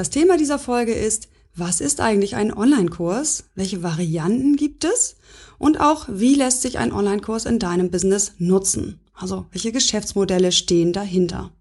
Das 0.00 0.08
Thema 0.08 0.38
dieser 0.38 0.58
Folge 0.58 0.94
ist, 0.94 1.28
was 1.54 1.82
ist 1.82 2.00
eigentlich 2.00 2.34
ein 2.34 2.56
Online-Kurs? 2.56 3.44
Welche 3.54 3.82
Varianten 3.82 4.56
gibt 4.56 4.84
es? 4.84 5.16
Und 5.58 5.78
auch, 5.78 6.06
wie 6.08 6.34
lässt 6.34 6.62
sich 6.62 6.78
ein 6.78 6.90
Online-Kurs 6.90 7.44
in 7.44 7.58
deinem 7.58 7.90
Business 7.90 8.32
nutzen? 8.38 9.00
Also, 9.12 9.44
welche 9.52 9.72
Geschäftsmodelle 9.72 10.52
stehen 10.52 10.94
dahinter? 10.94 11.52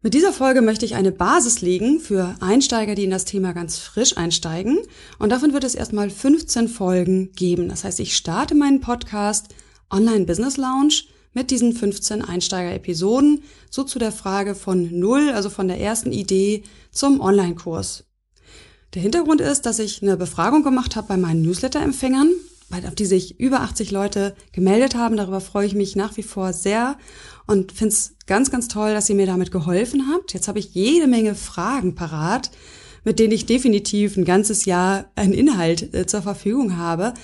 Mit 0.00 0.14
dieser 0.14 0.32
Folge 0.32 0.62
möchte 0.62 0.86
ich 0.86 0.94
eine 0.94 1.12
Basis 1.12 1.60
legen 1.60 2.00
für 2.00 2.36
Einsteiger, 2.40 2.94
die 2.94 3.04
in 3.04 3.10
das 3.10 3.26
Thema 3.26 3.52
ganz 3.52 3.76
frisch 3.76 4.16
einsteigen. 4.16 4.78
Und 5.18 5.28
davon 5.28 5.52
wird 5.52 5.64
es 5.64 5.74
erstmal 5.74 6.08
15 6.08 6.68
Folgen 6.68 7.32
geben. 7.32 7.68
Das 7.68 7.84
heißt, 7.84 8.00
ich 8.00 8.16
starte 8.16 8.54
meinen 8.54 8.80
Podcast 8.80 9.48
Online 9.90 10.24
Business 10.24 10.56
Lounge 10.56 11.02
mit 11.34 11.50
diesen 11.50 11.72
15 11.72 12.22
Einsteiger-Episoden, 12.22 13.42
so 13.70 13.84
zu 13.84 13.98
der 13.98 14.12
Frage 14.12 14.54
von 14.54 14.98
Null, 14.98 15.30
also 15.30 15.50
von 15.50 15.68
der 15.68 15.80
ersten 15.80 16.12
Idee 16.12 16.62
zum 16.90 17.20
Online-Kurs. 17.20 18.04
Der 18.94 19.02
Hintergrund 19.02 19.40
ist, 19.40 19.66
dass 19.66 19.80
ich 19.80 20.02
eine 20.02 20.16
Befragung 20.16 20.62
gemacht 20.62 20.94
habe 20.94 21.08
bei 21.08 21.16
meinen 21.16 21.42
Newsletter-Empfängern, 21.42 22.30
auf 22.86 22.94
die 22.94 23.06
sich 23.06 23.38
über 23.38 23.60
80 23.60 23.90
Leute 23.90 24.34
gemeldet 24.52 24.94
haben. 24.94 25.16
Darüber 25.16 25.40
freue 25.40 25.66
ich 25.66 25.74
mich 25.74 25.96
nach 25.96 26.16
wie 26.16 26.22
vor 26.22 26.52
sehr 26.52 26.96
und 27.46 27.72
finde 27.72 27.92
es 27.92 28.14
ganz, 28.26 28.50
ganz 28.50 28.68
toll, 28.68 28.92
dass 28.92 29.08
ihr 29.08 29.16
mir 29.16 29.26
damit 29.26 29.50
geholfen 29.50 30.08
habt. 30.12 30.32
Jetzt 30.32 30.48
habe 30.48 30.58
ich 30.58 30.74
jede 30.74 31.06
Menge 31.06 31.34
Fragen 31.34 31.94
parat, 31.94 32.50
mit 33.04 33.18
denen 33.18 33.32
ich 33.32 33.46
definitiv 33.46 34.16
ein 34.16 34.24
ganzes 34.24 34.64
Jahr 34.64 35.06
einen 35.14 35.34
Inhalt 35.34 35.94
äh, 35.94 36.06
zur 36.06 36.22
Verfügung 36.22 36.76
habe. 36.76 37.14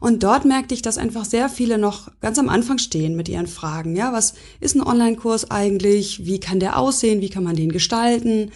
Und 0.00 0.22
dort 0.22 0.44
merkte 0.44 0.74
ich, 0.74 0.82
dass 0.82 0.98
einfach 0.98 1.24
sehr 1.24 1.48
viele 1.48 1.78
noch 1.78 2.10
ganz 2.20 2.38
am 2.38 2.48
Anfang 2.48 2.78
stehen 2.78 3.16
mit 3.16 3.28
ihren 3.28 3.46
Fragen. 3.46 3.96
Ja, 3.96 4.12
was 4.12 4.34
ist 4.60 4.76
ein 4.76 4.86
Online-Kurs 4.86 5.50
eigentlich? 5.50 6.26
Wie 6.26 6.40
kann 6.40 6.60
der 6.60 6.78
aussehen? 6.78 7.20
Wie 7.20 7.30
kann 7.30 7.44
man 7.44 7.56
den 7.56 7.72
gestalten? 7.72 8.50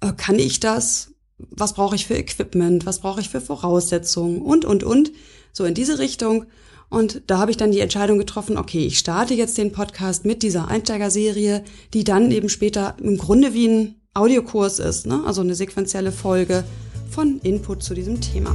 Äh, 0.00 0.12
kann 0.16 0.38
ich 0.38 0.60
das? 0.60 1.12
was 1.50 1.74
brauche 1.74 1.96
ich 1.96 2.06
für 2.06 2.14
Equipment, 2.14 2.86
was 2.86 3.00
brauche 3.00 3.20
ich 3.20 3.28
für 3.28 3.40
Voraussetzungen 3.40 4.42
und, 4.42 4.64
und, 4.64 4.84
und, 4.84 5.12
so 5.52 5.64
in 5.64 5.74
diese 5.74 5.98
Richtung. 5.98 6.46
Und 6.88 7.22
da 7.26 7.38
habe 7.38 7.50
ich 7.50 7.56
dann 7.56 7.72
die 7.72 7.80
Entscheidung 7.80 8.18
getroffen, 8.18 8.58
okay, 8.58 8.86
ich 8.86 8.98
starte 8.98 9.34
jetzt 9.34 9.56
den 9.58 9.72
Podcast 9.72 10.24
mit 10.24 10.42
dieser 10.42 10.68
Einsteigerserie, 10.68 11.64
die 11.94 12.04
dann 12.04 12.30
eben 12.30 12.48
später 12.48 12.96
im 13.02 13.18
Grunde 13.18 13.54
wie 13.54 13.68
ein 13.68 13.94
Audiokurs 14.14 14.78
ist, 14.78 15.06
ne? 15.06 15.22
also 15.26 15.40
eine 15.40 15.54
sequenzielle 15.54 16.12
Folge 16.12 16.64
von 17.10 17.40
Input 17.40 17.82
zu 17.82 17.94
diesem 17.94 18.20
Thema. 18.20 18.54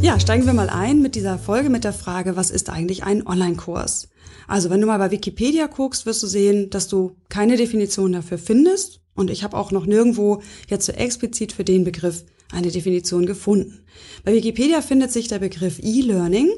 Ja, 0.00 0.20
steigen 0.20 0.46
wir 0.46 0.52
mal 0.52 0.70
ein 0.70 1.02
mit 1.02 1.16
dieser 1.16 1.38
Folge 1.38 1.70
mit 1.70 1.82
der 1.82 1.92
Frage, 1.92 2.36
was 2.36 2.50
ist 2.52 2.70
eigentlich 2.70 3.02
ein 3.02 3.26
Online-Kurs? 3.26 4.08
Also 4.46 4.70
wenn 4.70 4.80
du 4.80 4.86
mal 4.86 4.98
bei 4.98 5.10
Wikipedia 5.10 5.66
guckst, 5.66 6.06
wirst 6.06 6.22
du 6.22 6.28
sehen, 6.28 6.70
dass 6.70 6.86
du 6.86 7.16
keine 7.28 7.56
Definition 7.56 8.12
dafür 8.12 8.38
findest 8.38 9.00
und 9.14 9.28
ich 9.28 9.42
habe 9.42 9.56
auch 9.56 9.72
noch 9.72 9.86
nirgendwo 9.86 10.40
jetzt 10.68 10.86
so 10.86 10.92
explizit 10.92 11.52
für 11.52 11.64
den 11.64 11.82
Begriff 11.82 12.24
eine 12.52 12.70
Definition 12.70 13.26
gefunden. 13.26 13.80
Bei 14.24 14.32
Wikipedia 14.32 14.82
findet 14.82 15.10
sich 15.10 15.26
der 15.26 15.40
Begriff 15.40 15.80
E-Learning 15.82 16.50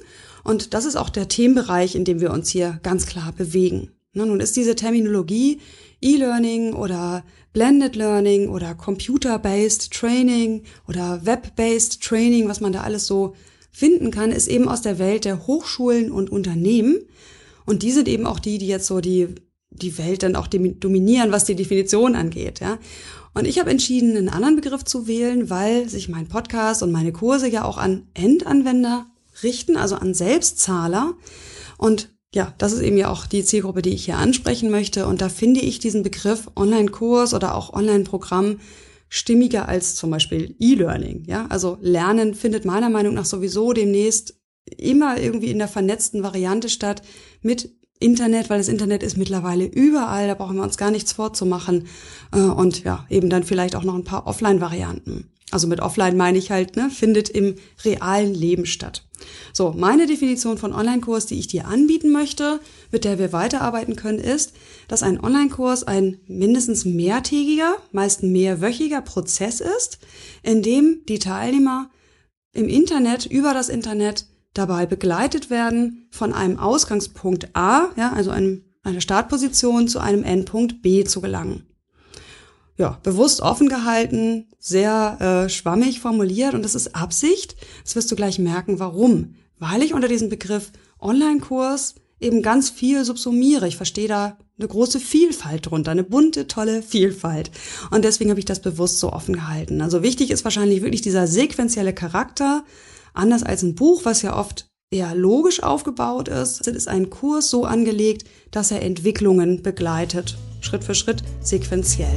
und 0.45 0.75
das 0.75 0.85
ist 0.85 0.97
auch 0.97 1.09
der 1.09 1.29
Themenbereich, 1.29 1.95
in 1.95 2.05
dem 2.05 2.21
wir 2.21 2.33
uns 2.33 2.51
hier 2.51 2.79
ganz 2.83 3.07
klar 3.07 3.33
bewegen. 3.33 3.91
Nun 4.13 4.41
ist 4.41 4.57
diese 4.57 4.75
Terminologie 4.75 5.61
E-Learning 6.03 6.75
oder 6.75 7.25
Blended 7.53 7.97
Learning 7.97 8.49
oder 8.49 8.75
Computer-Based 8.75 9.93
Training 9.93 10.63
oder 10.89 11.25
Web-Based 11.25 12.03
Training, 12.03 12.49
was 12.49 12.61
man 12.61 12.73
da 12.73 12.83
alles 12.83 13.07
so 13.07 13.35
finden 13.73 14.11
kann, 14.11 14.33
ist 14.33 14.49
eben 14.49 14.69
aus 14.69 14.83
der 14.83 14.99
Welt 14.99 15.25
der 15.25 15.47
Hochschulen 15.47 16.11
und 16.11 16.31
Unternehmen. 16.31 16.99
Und 17.67 17.83
die 17.83 17.93
sind 17.93 18.09
eben 18.09 18.27
auch 18.27 18.39
die, 18.39 18.59
die 18.59 18.67
jetzt 18.67 18.87
so 18.87 19.01
die 19.01 19.35
die 19.71 19.97
Welt 19.99 20.23
dann 20.23 20.37
auch 20.37 20.49
dominieren, 20.49 21.33
was 21.33 21.45
die 21.45 21.55
Definition 21.55 22.17
angeht. 22.17 22.61
Ja? 22.61 22.79
Und 23.35 23.47
ich 23.47 23.59
habe 23.59 23.71
entschieden, 23.71 24.17
einen 24.17 24.29
anderen 24.29 24.57
Begriff 24.57 24.85
zu 24.85 25.07
wählen, 25.07 25.49
weil 25.49 25.89
sich 25.89 26.09
mein 26.09 26.27
Podcast 26.27 26.83
und 26.83 26.91
meine 26.91 27.13
Kurse 27.13 27.49
ja 27.49 27.65
auch 27.65 27.79
an 27.79 28.09
Endanwender 28.15 29.07
richten, 29.43 29.77
also 29.77 29.95
an 29.95 30.13
Selbstzahler. 30.13 31.15
Und 31.79 32.11
ja, 32.35 32.55
das 32.59 32.73
ist 32.73 32.83
eben 32.83 32.97
ja 32.97 33.11
auch 33.11 33.27
die 33.27 33.45
Zielgruppe, 33.45 33.83
die 33.83 33.95
ich 33.95 34.05
hier 34.05 34.17
ansprechen 34.17 34.71
möchte. 34.71 35.07
Und 35.07 35.21
da 35.21 35.29
finde 35.29 35.61
ich 35.61 35.81
diesen 35.81 36.03
Begriff 36.03 36.49
Online-Kurs 36.55 37.35
oder 37.35 37.55
auch 37.55 37.73
Online-Programm 37.73 38.61
stimmiger 39.09 39.69
als 39.69 39.97
zum 39.97 40.11
Beispiel 40.11 40.55
E-Learning. 40.61 41.25
Ja, 41.27 41.47
also 41.49 41.79
Lernen 41.81 42.35
findet 42.35 42.65
meiner 42.65 42.89
Meinung 42.89 43.15
nach 43.15 43.25
sowieso 43.25 43.73
demnächst 43.73 44.41
immer 44.77 45.19
irgendwie 45.19 45.51
in 45.51 45.59
der 45.59 45.67
vernetzten 45.67 46.23
Variante 46.23 46.69
statt 46.69 47.03
mit 47.43 47.75
Internet, 47.99 48.49
weil 48.49 48.59
das 48.59 48.69
Internet 48.69 49.03
ist 49.03 49.17
mittlerweile 49.17 49.67
überall, 49.67 50.29
da 50.29 50.35
brauchen 50.35 50.57
wir 50.57 50.63
uns 50.63 50.79
gar 50.79 50.91
nichts 50.93 51.13
vorzumachen. 51.13 51.87
Äh, 52.33 52.41
und 52.41 52.85
ja, 52.85 53.05
eben 53.11 53.29
dann 53.29 53.43
vielleicht 53.43 53.75
auch 53.75 53.85
noch 53.85 53.97
ein 53.97 54.05
paar 54.05 54.27
Offline-Varianten. 54.29 55.31
Also 55.51 55.67
mit 55.67 55.81
Offline 55.81 56.17
meine 56.17 56.39
ich 56.39 56.51
halt, 56.51 56.77
ne, 56.77 56.91
findet 56.91 57.29
im 57.29 57.57
realen 57.85 58.35
Leben 58.35 58.67
statt. 58.67 59.05
So, 59.53 59.73
meine 59.77 60.07
Definition 60.07 60.59
von 60.59 60.73
Online-Kurs, 60.73 61.27
die 61.27 61.39
ich 61.39 61.47
dir 61.47 61.67
anbieten 61.67 62.11
möchte, 62.11 62.61
mit 62.91 63.05
der 63.05 63.19
wir 63.19 63.33
weiterarbeiten 63.33 63.97
können, 63.97 64.19
ist, 64.19 64.53
dass 64.89 65.03
ein 65.03 65.23
Online-Kurs 65.23 65.85
ein 65.85 66.21
mindestens 66.27 66.85
mehrtägiger, 66.85 67.77
meist 67.93 68.23
mehrwöchiger 68.23 69.03
Prozess 69.03 69.61
ist, 69.61 69.99
in 70.43 70.63
dem 70.63 71.03
die 71.09 71.19
Teilnehmer 71.19 71.91
im 72.53 72.69
Internet, 72.69 73.27
über 73.27 73.55
das 73.55 73.69
Internet 73.69 74.27
dabei 74.55 74.87
begleitet 74.87 75.51
werden 75.51 76.09
von 76.11 76.33
einem 76.33 76.59
Ausgangspunkt 76.59 77.55
A, 77.55 77.91
ja, 77.97 78.13
also 78.13 78.31
einem, 78.31 78.65
einer 78.83 79.01
Startposition 79.01 79.87
zu 79.87 80.01
einem 80.01 80.25
Endpunkt 80.25 80.83
B 80.83 81.05
zu 81.05 81.21
gelangen. 81.21 81.70
Ja, 82.81 82.99
bewusst 83.03 83.43
offen 83.43 83.69
gehalten, 83.69 84.47
sehr 84.59 85.19
äh, 85.21 85.51
schwammig 85.51 86.01
formuliert 86.01 86.55
und 86.55 86.63
das 86.63 86.75
ist 86.75 86.97
Absicht. 86.97 87.55
Das 87.85 87.95
wirst 87.95 88.11
du 88.11 88.17
gleich 88.17 88.39
merken, 88.39 88.79
warum. 88.79 89.35
Weil 89.59 89.83
ich 89.83 89.93
unter 89.93 90.09
diesem 90.09 90.31
Begriff 90.31 90.73
Online-Kurs 90.99 91.97
eben 92.21 92.41
ganz 92.41 92.71
viel 92.71 93.05
subsumiere. 93.05 93.69
Ich 93.69 93.77
verstehe 93.77 94.09
da 94.09 94.39
eine 94.59 94.69
große 94.69 94.99
Vielfalt 94.99 95.67
drunter, 95.67 95.91
eine 95.91 96.05
bunte, 96.05 96.47
tolle 96.47 96.83
Vielfalt. 96.83 97.51
Und 97.91 98.05
deswegen 98.05 98.31
habe 98.31 98.41
ich 98.41 98.47
das 98.47 98.61
bewusst 98.61 98.99
so 98.99 99.13
offen 99.13 99.35
gehalten. 99.35 99.83
Also 99.83 100.03
wichtig 100.03 100.31
ist 100.31 100.45
wahrscheinlich 100.45 100.81
wirklich 100.81 101.03
dieser 101.03 101.27
sequenzielle 101.27 101.93
Charakter, 101.93 102.65
Anders 103.15 103.43
als 103.43 103.63
ein 103.63 103.75
Buch, 103.75 104.05
was 104.05 104.23
ja 104.23 104.37
oft 104.37 104.67
eher 104.91 105.15
logisch 105.15 105.63
aufgebaut 105.63 106.29
ist, 106.29 106.67
ist 106.67 106.89
ein 106.89 107.11
Kurs 107.11 107.51
so 107.51 107.65
angelegt, 107.65 108.25
dass 108.51 108.71
er 108.71 108.83
Entwicklungen 108.83 109.63
begleitet, 109.63 110.37
Schritt 110.61 110.85
für 110.85 110.95
Schritt, 110.95 111.23
sequenziell. 111.43 112.17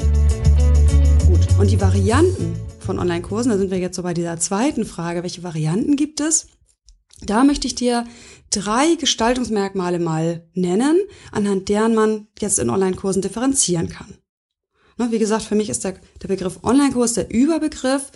Und 1.59 1.71
die 1.71 1.79
Varianten 1.79 2.55
von 2.79 2.99
Online-Kursen, 2.99 3.51
da 3.51 3.57
sind 3.57 3.71
wir 3.71 3.77
jetzt 3.77 3.95
so 3.95 4.03
bei 4.03 4.13
dieser 4.13 4.37
zweiten 4.39 4.85
Frage, 4.85 5.23
welche 5.23 5.43
Varianten 5.43 5.95
gibt 5.95 6.19
es? 6.19 6.47
Da 7.21 7.43
möchte 7.43 7.67
ich 7.67 7.75
dir 7.75 8.05
drei 8.49 8.95
Gestaltungsmerkmale 8.95 9.99
mal 9.99 10.47
nennen, 10.53 10.99
anhand 11.31 11.69
deren 11.69 11.95
man 11.95 12.27
jetzt 12.39 12.59
in 12.59 12.69
Online-Kursen 12.69 13.21
differenzieren 13.21 13.87
kann. 13.87 14.17
Ne, 14.97 15.11
wie 15.11 15.19
gesagt, 15.19 15.43
für 15.43 15.55
mich 15.55 15.69
ist 15.69 15.83
der, 15.83 15.95
der 16.21 16.27
Begriff 16.27 16.59
Online-Kurs 16.63 17.13
der 17.13 17.31
Überbegriff 17.31 18.11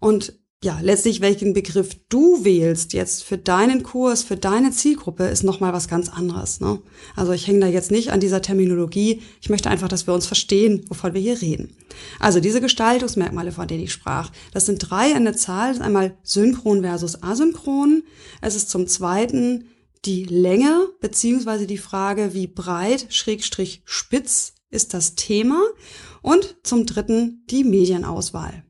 und 0.00 0.38
ja, 0.64 0.80
letztlich 0.82 1.20
welchen 1.20 1.52
Begriff 1.52 1.90
du 2.08 2.44
wählst 2.44 2.92
jetzt 2.92 3.22
für 3.22 3.38
deinen 3.38 3.84
Kurs, 3.84 4.24
für 4.24 4.36
deine 4.36 4.72
Zielgruppe, 4.72 5.24
ist 5.26 5.44
nochmal 5.44 5.72
was 5.72 5.86
ganz 5.86 6.08
anderes. 6.08 6.58
Ne? 6.58 6.80
Also 7.14 7.30
ich 7.32 7.46
hänge 7.46 7.60
da 7.60 7.68
jetzt 7.68 7.92
nicht 7.92 8.10
an 8.10 8.18
dieser 8.18 8.42
Terminologie. 8.42 9.22
Ich 9.40 9.50
möchte 9.50 9.70
einfach, 9.70 9.86
dass 9.86 10.08
wir 10.08 10.14
uns 10.14 10.26
verstehen, 10.26 10.84
wovon 10.88 11.14
wir 11.14 11.20
hier 11.20 11.40
reden. 11.40 11.76
Also 12.18 12.40
diese 12.40 12.60
Gestaltungsmerkmale, 12.60 13.52
von 13.52 13.68
denen 13.68 13.84
ich 13.84 13.92
sprach, 13.92 14.32
das 14.52 14.66
sind 14.66 14.78
drei 14.78 15.14
an 15.14 15.24
der 15.24 15.36
Zahl. 15.36 15.68
Das 15.68 15.76
ist 15.76 15.84
einmal 15.84 16.18
synchron 16.24 16.82
versus 16.82 17.22
asynchron. 17.22 18.02
Es 18.40 18.56
ist 18.56 18.68
zum 18.68 18.88
zweiten 18.88 19.68
die 20.04 20.24
Länge, 20.24 20.88
beziehungsweise 21.00 21.68
die 21.68 21.78
Frage, 21.78 22.34
wie 22.34 22.48
breit, 22.48 23.06
schrägstrich 23.10 23.82
spitz 23.84 24.54
ist 24.70 24.92
das 24.92 25.14
Thema. 25.14 25.62
Und 26.20 26.56
zum 26.64 26.84
dritten 26.84 27.44
die 27.48 27.62
Medienauswahl. 27.62 28.64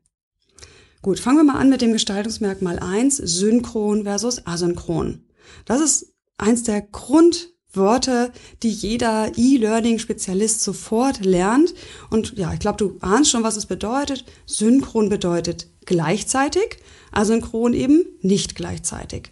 Gut, 1.02 1.20
fangen 1.20 1.38
wir 1.38 1.44
mal 1.44 1.58
an 1.58 1.70
mit 1.70 1.80
dem 1.80 1.92
Gestaltungsmerkmal 1.92 2.78
1, 2.78 3.16
synchron 3.16 4.02
versus 4.04 4.46
asynchron. 4.46 5.22
Das 5.64 5.80
ist 5.80 6.12
eins 6.38 6.64
der 6.64 6.82
Grund 6.82 7.50
Wörter, 7.72 8.32
die 8.62 8.70
jeder 8.70 9.32
E-Learning-Spezialist 9.36 10.62
sofort 10.62 11.24
lernt. 11.24 11.74
Und 12.10 12.36
ja, 12.36 12.52
ich 12.52 12.60
glaube, 12.60 12.78
du 12.78 12.96
ahnst 13.00 13.30
schon, 13.30 13.42
was 13.42 13.56
es 13.56 13.66
bedeutet. 13.66 14.24
Synchron 14.46 15.08
bedeutet 15.08 15.68
gleichzeitig, 15.84 16.78
asynchron 17.12 17.74
eben 17.74 18.04
nicht 18.22 18.54
gleichzeitig. 18.54 19.30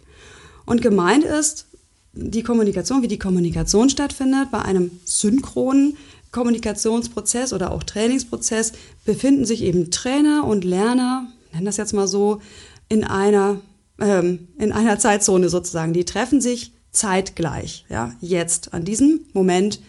Und 0.65 0.81
gemeint 0.81 1.23
ist 1.23 1.67
die 2.13 2.43
Kommunikation, 2.43 3.01
wie 3.01 3.07
die 3.07 3.19
Kommunikation 3.19 3.89
stattfindet. 3.89 4.51
Bei 4.51 4.61
einem 4.61 4.91
synchronen 5.05 5.97
Kommunikationsprozess 6.31 7.53
oder 7.53 7.71
auch 7.71 7.83
Trainingsprozess 7.83 8.73
befinden 9.05 9.45
sich 9.45 9.63
eben 9.63 9.91
Trainer 9.91 10.45
und 10.45 10.63
Lerner, 10.63 11.27
nennen 11.53 11.65
das 11.65 11.77
jetzt 11.77 11.93
mal 11.93 12.07
so, 12.07 12.41
in 12.89 13.03
einer, 13.03 13.61
ähm, 13.99 14.47
in 14.57 14.71
einer 14.71 14.99
Zeitzone 14.99 15.49
sozusagen. 15.49 15.93
Die 15.93 16.05
treffen 16.05 16.41
sich 16.41 16.73
zeitgleich, 16.91 17.85
ja, 17.89 18.13
jetzt, 18.21 18.73
an 18.73 18.83
diesem 18.83 19.21
Moment 19.33 19.79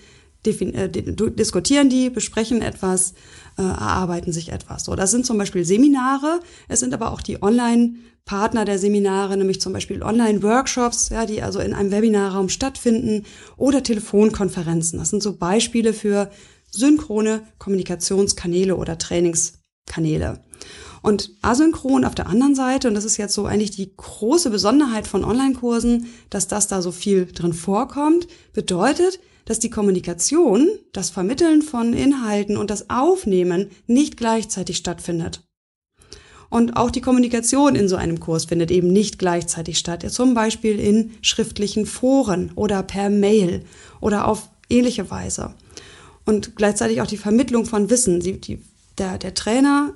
äh, 0.47 0.89
diskutieren 0.89 1.91
die, 1.91 2.11
besprechen 2.11 2.63
etwas, 2.63 3.13
äh, 3.59 3.63
erarbeiten 3.63 4.33
sich 4.33 4.53
etwas. 4.53 4.85
So, 4.85 4.95
das 4.95 5.11
sind 5.11 5.27
zum 5.27 5.37
Beispiel 5.37 5.65
Seminare, 5.65 6.41
es 6.69 6.81
sind 6.81 6.95
aber 6.95 7.13
auch 7.13 7.21
die 7.21 7.43
Online-Partner 7.43 8.65
der 8.65 8.79
Seminare, 8.79 9.37
nämlich 9.37 9.61
zum 9.61 9.73
Beispiel 9.73 10.03
Online-Workshops, 10.03 11.09
ja, 11.11 11.27
die 11.27 11.43
also 11.43 11.61
in 11.61 11.75
einem 11.75 11.91
Webinarraum 11.91 12.49
stattfinden 12.49 13.25
oder 13.57 13.83
Telefonkonferenzen. 13.83 14.99
Das 14.99 15.11
sind 15.11 15.23
so 15.23 15.37
Beispiele 15.37 15.93
für 15.93 16.31
synchrone 16.71 17.43
Kommunikationskanäle 17.59 18.77
oder 18.77 18.97
Trainingskanäle. 18.97 20.41
Und 21.03 21.31
asynchron 21.43 22.05
auf 22.05 22.15
der 22.15 22.27
anderen 22.27 22.55
Seite, 22.55 22.89
und 22.89 22.95
das 22.95 23.05
ist 23.05 23.17
jetzt 23.17 23.35
so 23.35 23.47
eigentlich 23.47 23.71
die 23.71 23.93
große 23.97 24.51
Besonderheit 24.51 25.07
von 25.07 25.25
Online-Kursen, 25.25 26.07
dass 26.31 26.49
das 26.49 26.69
da 26.69 26.83
so 26.83 26.93
viel 26.93 27.27
drin 27.27 27.53
vorkommt, 27.53 28.27
bedeutet, 28.53 29.21
dass 29.45 29.59
die 29.59 29.71
Kommunikation, 29.71 30.69
das 30.93 31.11
Vermitteln 31.11 31.63
von 31.63 31.95
Inhalten 31.95 32.57
und 32.57 32.71
das 32.71 32.91
Aufnehmen 32.91 33.71
nicht 33.87 34.17
gleichzeitig 34.17 34.77
stattfindet. 34.77 35.43
Und 36.51 36.77
auch 36.77 36.91
die 36.91 37.01
Kommunikation 37.01 37.75
in 37.75 37.89
so 37.89 37.97
einem 37.97 38.21
Kurs 38.21 38.47
findet 38.47 38.71
eben 38.71 38.89
nicht 38.89 39.19
gleichzeitig 39.19 39.79
statt. 39.79 40.05
Zum 40.11 40.35
Beispiel 40.35 40.79
in 40.79 41.13
schriftlichen 41.21 41.87
Foren 41.87 42.53
oder 42.55 42.83
per 42.83 43.11
Mail 43.11 43.65
oder 44.01 44.27
auf 44.27 44.49
ähnliche 44.71 45.11
Weise. 45.11 45.55
Und 46.25 46.57
gleichzeitig 46.57 47.01
auch 47.01 47.07
die 47.07 47.17
Vermittlung 47.17 47.65
von 47.65 47.91
Wissen. 47.91 48.21
Die, 48.21 48.41
die, 48.41 48.61
der, 48.97 49.19
der 49.19 49.35
Trainer 49.35 49.95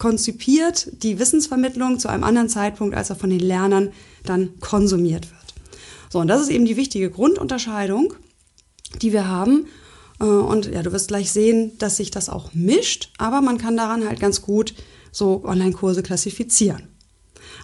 konzipiert 0.00 0.88
die 1.04 1.20
Wissensvermittlung 1.20 2.00
zu 2.00 2.08
einem 2.08 2.24
anderen 2.24 2.48
Zeitpunkt, 2.48 2.96
als 2.96 3.10
er 3.10 3.16
von 3.16 3.30
den 3.30 3.38
Lernern 3.38 3.92
dann 4.24 4.58
konsumiert 4.58 5.30
wird. 5.30 5.54
So, 6.08 6.18
und 6.18 6.26
das 6.26 6.40
ist 6.40 6.48
eben 6.48 6.64
die 6.64 6.76
wichtige 6.76 7.10
Grundunterscheidung, 7.10 8.14
die 9.02 9.12
wir 9.12 9.28
haben. 9.28 9.66
Äh, 10.18 10.24
und 10.24 10.66
ja, 10.66 10.82
du 10.82 10.92
wirst 10.92 11.08
gleich 11.08 11.30
sehen, 11.30 11.78
dass 11.78 11.98
sich 11.98 12.10
das 12.10 12.30
auch 12.30 12.54
mischt, 12.54 13.12
aber 13.18 13.42
man 13.42 13.58
kann 13.58 13.76
daran 13.76 14.08
halt 14.08 14.18
ganz 14.18 14.42
gut 14.42 14.74
so 15.12 15.44
Online-Kurse 15.44 16.02
klassifizieren. 16.02 16.88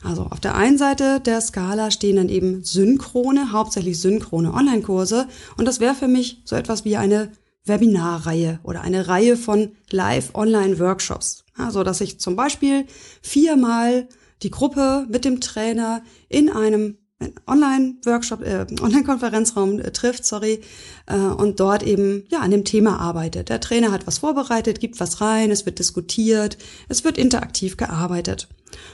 Also 0.04 0.24
auf 0.24 0.38
der 0.38 0.56
einen 0.56 0.76
Seite 0.76 1.20
der 1.20 1.40
Skala 1.40 1.90
stehen 1.90 2.16
dann 2.16 2.28
eben 2.28 2.64
synchrone, 2.64 3.50
hauptsächlich 3.52 3.98
synchrone 3.98 4.52
Online-Kurse 4.52 5.26
und 5.56 5.64
das 5.64 5.80
wäre 5.80 5.94
für 5.94 6.08
mich 6.08 6.42
so 6.44 6.54
etwas 6.54 6.84
wie 6.84 6.98
eine 6.98 7.32
Webinarreihe 7.64 8.60
oder 8.62 8.82
eine 8.82 9.08
Reihe 9.08 9.38
von 9.38 9.72
Live-Online-Workshops. 9.90 11.45
Also, 11.56 11.82
dass 11.82 11.98
sich 11.98 12.20
zum 12.20 12.36
Beispiel 12.36 12.86
viermal 13.22 14.08
die 14.42 14.50
Gruppe 14.50 15.06
mit 15.08 15.24
dem 15.24 15.40
Trainer 15.40 16.02
in 16.28 16.50
einem 16.50 16.98
Online-Workshop, 17.46 18.42
äh, 18.42 18.66
Online-Konferenzraum 18.80 19.78
äh, 19.78 19.90
trifft, 19.90 20.26
sorry, 20.26 20.60
äh, 21.06 21.16
und 21.16 21.60
dort 21.60 21.82
eben 21.82 22.24
ja 22.28 22.40
an 22.40 22.50
dem 22.50 22.64
Thema 22.64 23.00
arbeitet. 23.00 23.48
Der 23.48 23.60
Trainer 23.60 23.90
hat 23.90 24.06
was 24.06 24.18
vorbereitet, 24.18 24.80
gibt 24.80 25.00
was 25.00 25.22
rein, 25.22 25.50
es 25.50 25.64
wird 25.64 25.78
diskutiert, 25.78 26.58
es 26.88 27.04
wird 27.04 27.16
interaktiv 27.16 27.78
gearbeitet. 27.78 28.48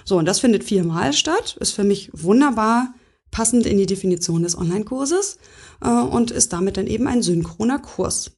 So, 0.04 0.18
und 0.18 0.26
das 0.26 0.38
findet 0.38 0.62
viermal 0.62 1.12
statt, 1.12 1.56
ist 1.58 1.72
für 1.72 1.82
mich 1.82 2.10
wunderbar 2.12 2.94
passend 3.32 3.66
in 3.66 3.78
die 3.78 3.86
Definition 3.86 4.44
des 4.44 4.56
Online-Kurses 4.56 5.38
äh, 5.80 5.88
und 5.88 6.30
ist 6.30 6.52
damit 6.52 6.76
dann 6.76 6.86
eben 6.86 7.08
ein 7.08 7.22
synchroner 7.22 7.80
Kurs. 7.80 8.30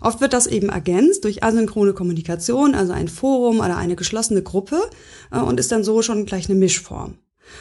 Oft 0.00 0.20
wird 0.20 0.32
das 0.32 0.46
eben 0.46 0.68
ergänzt 0.68 1.24
durch 1.24 1.42
asynchrone 1.42 1.92
Kommunikation, 1.92 2.74
also 2.74 2.92
ein 2.92 3.08
Forum 3.08 3.60
oder 3.60 3.76
eine 3.76 3.96
geschlossene 3.96 4.42
Gruppe 4.42 4.80
äh, 5.30 5.38
und 5.38 5.60
ist 5.60 5.72
dann 5.72 5.84
so 5.84 6.02
schon 6.02 6.26
gleich 6.26 6.48
eine 6.48 6.58
Mischform. 6.58 7.18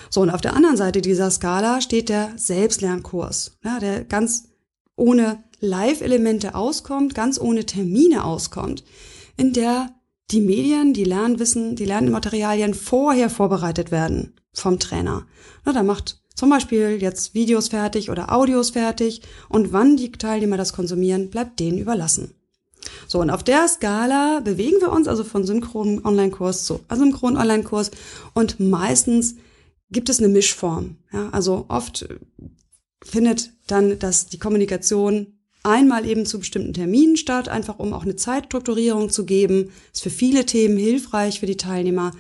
So, 0.10 0.22
und 0.22 0.30
auf 0.30 0.42
der 0.42 0.56
anderen 0.56 0.78
Seite 0.78 1.02
dieser 1.02 1.32
Skala 1.32 1.82
steht 1.82 2.10
der 2.10 2.34
Selbstlernkurs, 2.36 3.58
ja, 3.64 3.80
der 3.80 4.04
ganz 4.04 4.50
ohne 4.96 5.44
Live-Elemente 5.60 6.56
auskommt, 6.56 7.16
ganz 7.16 7.40
ohne 7.40 7.66
Termine 7.66 8.26
auskommt, 8.26 8.84
in 9.38 9.54
der 9.54 9.92
die 10.32 10.42
Medien, 10.42 10.94
die 10.94 11.06
Lernwissen, 11.06 11.76
die 11.76 11.86
Lernmaterialien 11.86 12.74
vorher 12.74 13.30
vorbereitet 13.30 13.92
werden 13.92 14.34
vom 14.54 14.80
Trainer. 14.80 15.26
Na, 15.64 15.72
da 15.72 15.84
macht 15.84 16.22
zum 16.38 16.52
Beispiel 16.52 17.02
jetzt 17.02 17.34
Videos 17.34 17.70
fertig 17.70 18.12
oder 18.12 18.32
Audios 18.32 18.70
fertig 18.70 19.22
und 19.50 19.74
wann 19.74 19.98
die 19.98 20.12
Teilnehmer 20.12 20.56
das 20.56 20.72
konsumieren, 20.72 21.30
bleibt 21.30 21.60
denen 21.60 21.80
überlassen. 21.80 22.36
So, 23.08 23.20
und 23.20 23.32
auf 23.32 23.44
der 23.44 23.68
Skala 23.68 24.42
bewegen 24.42 24.80
wir 24.80 24.92
uns 24.92 25.08
also 25.08 25.24
von 25.24 25.46
synchronen 25.46 26.06
Online-Kurs 26.06 26.66
zu 26.66 26.80
asynchronen 26.88 27.38
Online-Kurs 27.38 27.90
und 28.36 28.60
meistens 28.60 29.36
gibt 29.90 30.10
es 30.10 30.20
eine 30.20 30.28
Mischform. 30.28 30.98
Ja, 31.12 31.30
also 31.32 31.66
oft 31.70 32.08
findet 33.04 33.52
dann 33.66 33.98
dass 33.98 34.28
die 34.28 34.38
Kommunikation 34.40 35.40
einmal 35.64 36.06
eben 36.06 36.28
zu 36.28 36.38
bestimmten 36.38 36.74
Terminen 36.74 37.18
statt, 37.18 37.50
einfach 37.50 37.80
um 37.80 37.94
auch 37.94 38.04
eine 38.04 38.16
Zeitstrukturierung 38.16 39.10
zu 39.10 39.26
geben. 39.26 39.72
Ist 39.92 40.04
für 40.04 40.12
viele 40.12 40.46
Themen 40.46 40.78
hilfreich 40.78 41.40
für 41.40 41.48
die 41.48 41.58
Teilnehmer 41.58 42.12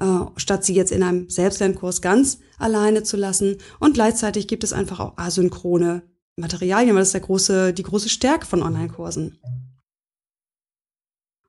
äh, 0.00 0.06
statt 0.36 0.64
sie 0.64 0.74
jetzt 0.74 0.92
in 0.92 1.02
einem 1.02 1.30
Selbstlernkurs 1.30 2.02
ganz 2.02 2.40
alleine 2.60 3.02
zu 3.02 3.16
lassen. 3.16 3.58
Und 3.78 3.94
gleichzeitig 3.94 4.48
gibt 4.48 4.64
es 4.64 4.72
einfach 4.72 5.00
auch 5.00 5.16
asynchrone 5.16 6.02
Materialien, 6.36 6.94
weil 6.94 7.00
das 7.00 7.08
ist 7.08 7.14
der 7.14 7.20
große, 7.20 7.72
die 7.72 7.82
große 7.82 8.08
Stärke 8.08 8.46
von 8.46 8.62
Online-Kursen. 8.62 9.38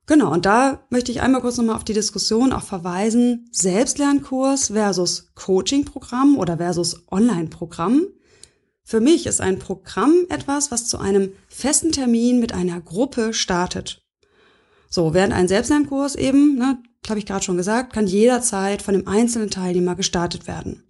Genau, 0.07 0.33
und 0.33 0.45
da 0.45 0.85
möchte 0.89 1.11
ich 1.11 1.21
einmal 1.21 1.41
kurz 1.41 1.57
nochmal 1.57 1.75
auf 1.75 1.83
die 1.83 1.93
Diskussion 1.93 2.51
auch 2.51 2.63
verweisen. 2.63 3.47
Selbstlernkurs 3.51 4.67
versus 4.67 5.31
Coaching-Programm 5.35 6.37
oder 6.37 6.57
versus 6.57 7.05
Online-Programm. 7.09 8.07
Für 8.83 8.99
mich 8.99 9.25
ist 9.25 9.39
ein 9.39 9.59
Programm 9.59 10.25
etwas, 10.29 10.71
was 10.71 10.87
zu 10.87 10.97
einem 10.97 11.31
festen 11.47 11.91
Termin 11.91 12.39
mit 12.39 12.53
einer 12.53 12.81
Gruppe 12.81 13.33
startet. 13.33 14.01
So, 14.89 15.13
während 15.13 15.33
ein 15.33 15.47
Selbstlernkurs 15.47 16.15
eben, 16.15 16.55
ne, 16.55 16.83
habe 17.07 17.19
ich 17.19 17.25
gerade 17.25 17.45
schon 17.45 17.57
gesagt, 17.57 17.93
kann 17.93 18.07
jederzeit 18.07 18.81
von 18.81 18.93
dem 18.93 19.07
einzelnen 19.07 19.49
Teilnehmer 19.49 19.95
gestartet 19.95 20.47
werden. 20.47 20.83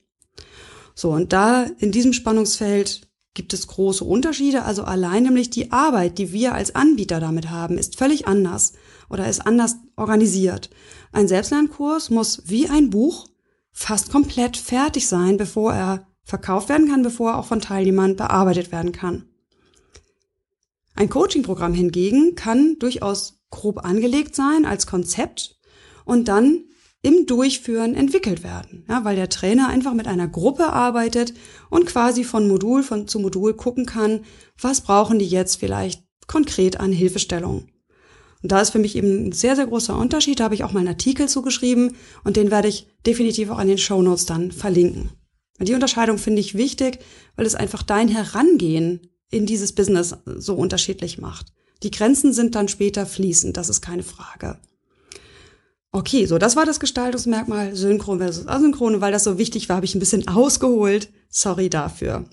So, 0.96 1.12
und 1.12 1.34
da 1.34 1.64
in 1.80 1.92
diesem 1.92 2.14
Spannungsfeld 2.14 3.08
gibt 3.34 3.54
es 3.54 3.68
große 3.68 4.04
Unterschiede. 4.04 4.64
Also 4.64 4.84
allein 4.84 5.24
nämlich 5.24 5.50
die 5.50 5.72
Arbeit, 5.72 6.18
die 6.18 6.34
wir 6.34 6.54
als 6.54 6.76
Anbieter 6.76 7.20
damit 7.20 7.50
haben, 7.50 7.78
ist 7.78 7.98
völlig 7.98 8.28
anders 8.28 8.74
oder 9.10 9.28
ist 9.30 9.46
anders 9.46 9.78
organisiert. 9.96 10.70
Ein 11.12 11.28
Selbstlernkurs 11.28 12.10
muss 12.10 12.44
wie 12.46 12.68
ein 12.68 12.90
Buch 12.90 13.28
fast 13.72 14.12
komplett 14.12 14.58
fertig 14.58 15.08
sein, 15.08 15.38
bevor 15.38 15.74
er 15.74 16.08
verkauft 16.24 16.70
werden 16.70 16.90
kann, 16.90 17.04
bevor 17.04 17.32
er 17.32 17.38
auch 17.40 17.46
von 17.46 17.62
Teilnehmern 17.62 18.16
bearbeitet 18.16 18.72
werden 18.72 18.92
kann. 18.92 19.26
Ein 20.96 21.10
Coaching-Programm 21.10 21.74
hingegen 21.74 22.36
kann 22.36 22.78
durchaus 22.80 23.42
grob 23.50 23.86
angelegt 23.86 24.36
sein 24.36 24.66
als 24.66 24.88
Konzept 24.88 25.58
und 26.06 26.28
dann 26.28 26.66
im 27.04 27.26
Durchführen 27.26 27.96
entwickelt 27.96 28.44
werden, 28.44 28.86
ja, 28.88 29.04
weil 29.04 29.16
der 29.16 29.30
Trainer 29.30 29.70
einfach 29.70 29.94
mit 29.94 30.08
einer 30.08 30.28
Gruppe 30.28 30.68
arbeitet 30.68 31.34
und 31.70 31.88
quasi 31.88 32.24
von 32.24 32.48
Modul 32.48 32.84
von, 32.84 33.08
zu 33.08 33.20
Modul 33.20 33.56
gucken 33.56 33.86
kann, 33.86 34.22
was 34.60 34.82
brauchen 34.82 35.18
die 35.18 35.28
jetzt 35.28 35.56
vielleicht 35.56 36.04
konkret 36.28 36.80
an 36.80 36.92
Hilfestellung. 36.92 37.68
Und 38.44 38.52
da 38.52 38.62
ist 38.62 38.72
für 38.72 38.80
mich 38.80 38.96
eben 38.96 39.28
ein 39.28 39.32
sehr, 39.32 39.56
sehr 39.56 39.68
großer 39.68 39.96
Unterschied. 39.96 40.40
Da 40.40 40.46
habe 40.46 40.56
ich 40.56 40.64
auch 40.64 40.72
mal 40.72 40.80
einen 40.80 40.90
Artikel 40.90 41.28
zugeschrieben 41.28 41.96
und 42.24 42.38
den 42.38 42.52
werde 42.52 42.68
ich 42.68 42.88
definitiv 43.06 43.50
auch 43.50 43.58
an 43.58 43.68
den 43.68 43.78
Show 43.78 44.02
Notes 44.02 44.26
dann 44.26 44.52
verlinken. 44.52 45.12
Und 45.60 45.68
die 45.68 45.76
Unterscheidung 45.76 46.18
finde 46.18 46.40
ich 46.40 46.56
wichtig, 46.56 47.00
weil 47.36 47.46
es 47.46 47.56
einfach 47.56 47.84
dein 47.84 48.08
Herangehen 48.08 49.02
in 49.30 49.46
dieses 49.46 49.74
Business 49.74 50.16
so 50.26 50.56
unterschiedlich 50.56 51.20
macht. 51.20 51.54
Die 51.84 51.92
Grenzen 51.92 52.34
sind 52.34 52.56
dann 52.56 52.68
später 52.68 53.06
fließend, 53.06 53.58
das 53.58 53.70
ist 53.70 53.82
keine 53.82 54.04
Frage. 54.04 54.60
Okay, 55.94 56.26
so, 56.26 56.38
das 56.38 56.56
war 56.56 56.66
das 56.66 56.80
Gestaltungsmerkmal 56.80 57.76
synchron 57.76 58.20
versus 58.20 58.48
asynchron. 58.48 59.02
weil 59.02 59.12
das 59.12 59.26
so 59.26 59.38
wichtig 59.38 59.68
war, 59.68 59.76
habe 59.76 59.86
ich 59.86 59.96
ein 59.96 60.00
bisschen 60.00 60.28
ausgeholt. 60.28 61.10
Sorry 61.30 61.70
dafür. 61.70 62.26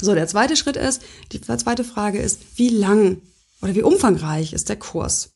So, 0.00 0.14
der 0.14 0.26
zweite 0.26 0.56
Schritt 0.56 0.76
ist, 0.76 1.02
die 1.32 1.40
zweite 1.40 1.84
Frage 1.84 2.18
ist, 2.18 2.40
wie 2.56 2.70
lang 2.70 3.22
oder 3.62 3.74
wie 3.74 3.82
umfangreich 3.82 4.52
ist 4.52 4.68
der 4.68 4.76
Kurs? 4.76 5.34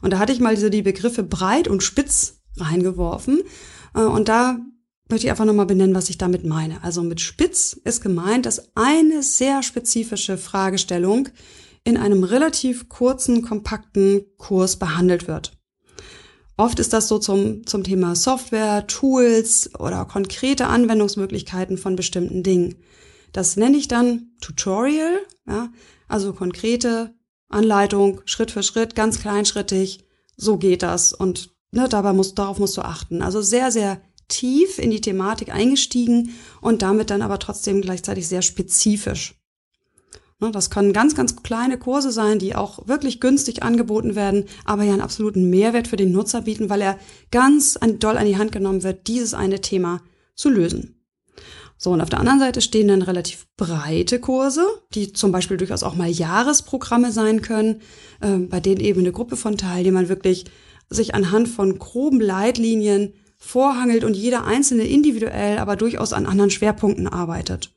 Und 0.00 0.12
da 0.12 0.18
hatte 0.18 0.32
ich 0.32 0.40
mal 0.40 0.56
so 0.56 0.68
die 0.68 0.82
Begriffe 0.82 1.22
breit 1.22 1.68
und 1.68 1.82
spitz 1.82 2.40
reingeworfen. 2.56 3.42
Äh, 3.94 4.00
und 4.00 4.28
da 4.28 4.58
möchte 5.08 5.26
ich 5.26 5.30
einfach 5.30 5.44
nochmal 5.44 5.66
benennen, 5.66 5.94
was 5.94 6.08
ich 6.08 6.16
damit 6.16 6.44
meine. 6.44 6.82
Also 6.82 7.02
mit 7.02 7.20
spitz 7.20 7.74
ist 7.84 8.00
gemeint, 8.00 8.46
dass 8.46 8.74
eine 8.76 9.22
sehr 9.22 9.62
spezifische 9.62 10.38
Fragestellung 10.38 11.28
in 11.84 11.98
einem 11.98 12.24
relativ 12.24 12.88
kurzen, 12.88 13.42
kompakten 13.42 14.24
Kurs 14.38 14.78
behandelt 14.78 15.28
wird. 15.28 15.52
Oft 16.56 16.78
ist 16.78 16.92
das 16.92 17.08
so 17.08 17.18
zum, 17.18 17.66
zum 17.66 17.82
Thema 17.82 18.14
Software, 18.14 18.86
Tools 18.86 19.70
oder 19.78 20.04
konkrete 20.04 20.66
Anwendungsmöglichkeiten 20.68 21.78
von 21.78 21.96
bestimmten 21.96 22.42
Dingen. 22.42 22.76
Das 23.32 23.56
nenne 23.56 23.76
ich 23.76 23.88
dann 23.88 24.30
Tutorial, 24.40 25.18
ja, 25.48 25.72
also 26.06 26.32
konkrete 26.32 27.14
Anleitung, 27.48 28.20
Schritt 28.24 28.52
für 28.52 28.62
Schritt, 28.62 28.94
ganz 28.94 29.20
kleinschrittig. 29.20 30.04
So 30.36 30.56
geht 30.56 30.82
das 30.82 31.12
und 31.12 31.50
ne, 31.72 31.88
dabei 31.88 32.12
musst, 32.12 32.38
darauf 32.38 32.58
musst 32.58 32.76
du 32.76 32.82
achten. 32.82 33.22
Also 33.22 33.42
sehr, 33.42 33.72
sehr 33.72 34.00
tief 34.28 34.78
in 34.78 34.90
die 34.90 35.00
Thematik 35.00 35.52
eingestiegen 35.52 36.34
und 36.60 36.82
damit 36.82 37.10
dann 37.10 37.22
aber 37.22 37.38
trotzdem 37.38 37.80
gleichzeitig 37.80 38.28
sehr 38.28 38.42
spezifisch. 38.42 39.34
Ne, 40.44 40.50
das 40.50 40.68
können 40.68 40.92
ganz, 40.92 41.14
ganz 41.14 41.42
kleine 41.42 41.78
Kurse 41.78 42.12
sein, 42.12 42.38
die 42.38 42.54
auch 42.54 42.86
wirklich 42.86 43.18
günstig 43.18 43.62
angeboten 43.62 44.14
werden, 44.14 44.44
aber 44.66 44.82
ja 44.82 44.92
einen 44.92 45.00
absoluten 45.00 45.48
Mehrwert 45.48 45.88
für 45.88 45.96
den 45.96 46.12
Nutzer 46.12 46.42
bieten, 46.42 46.68
weil 46.68 46.82
er 46.82 46.98
ganz 47.30 47.78
doll 47.98 48.18
an 48.18 48.26
die 48.26 48.36
Hand 48.36 48.52
genommen 48.52 48.82
wird, 48.82 49.06
dieses 49.06 49.32
eine 49.32 49.62
Thema 49.62 50.02
zu 50.34 50.50
lösen. 50.50 51.00
So, 51.78 51.92
und 51.92 52.02
auf 52.02 52.10
der 52.10 52.20
anderen 52.20 52.40
Seite 52.40 52.60
stehen 52.60 52.88
dann 52.88 53.00
relativ 53.00 53.46
breite 53.56 54.20
Kurse, 54.20 54.66
die 54.94 55.14
zum 55.14 55.32
Beispiel 55.32 55.56
durchaus 55.56 55.82
auch 55.82 55.94
mal 55.94 56.10
Jahresprogramme 56.10 57.10
sein 57.10 57.40
können, 57.40 57.80
äh, 58.20 58.36
bei 58.36 58.60
denen 58.60 58.82
eben 58.82 59.00
eine 59.00 59.12
Gruppe 59.12 59.36
von 59.36 59.56
Teilnehmern 59.56 60.10
wirklich 60.10 60.44
sich 60.90 61.14
anhand 61.14 61.48
von 61.48 61.78
groben 61.78 62.20
Leitlinien 62.20 63.14
vorhangelt 63.38 64.04
und 64.04 64.14
jeder 64.14 64.44
einzelne 64.44 64.86
individuell, 64.86 65.56
aber 65.56 65.76
durchaus 65.76 66.12
an 66.12 66.26
anderen 66.26 66.50
Schwerpunkten 66.50 67.08
arbeitet. 67.08 67.74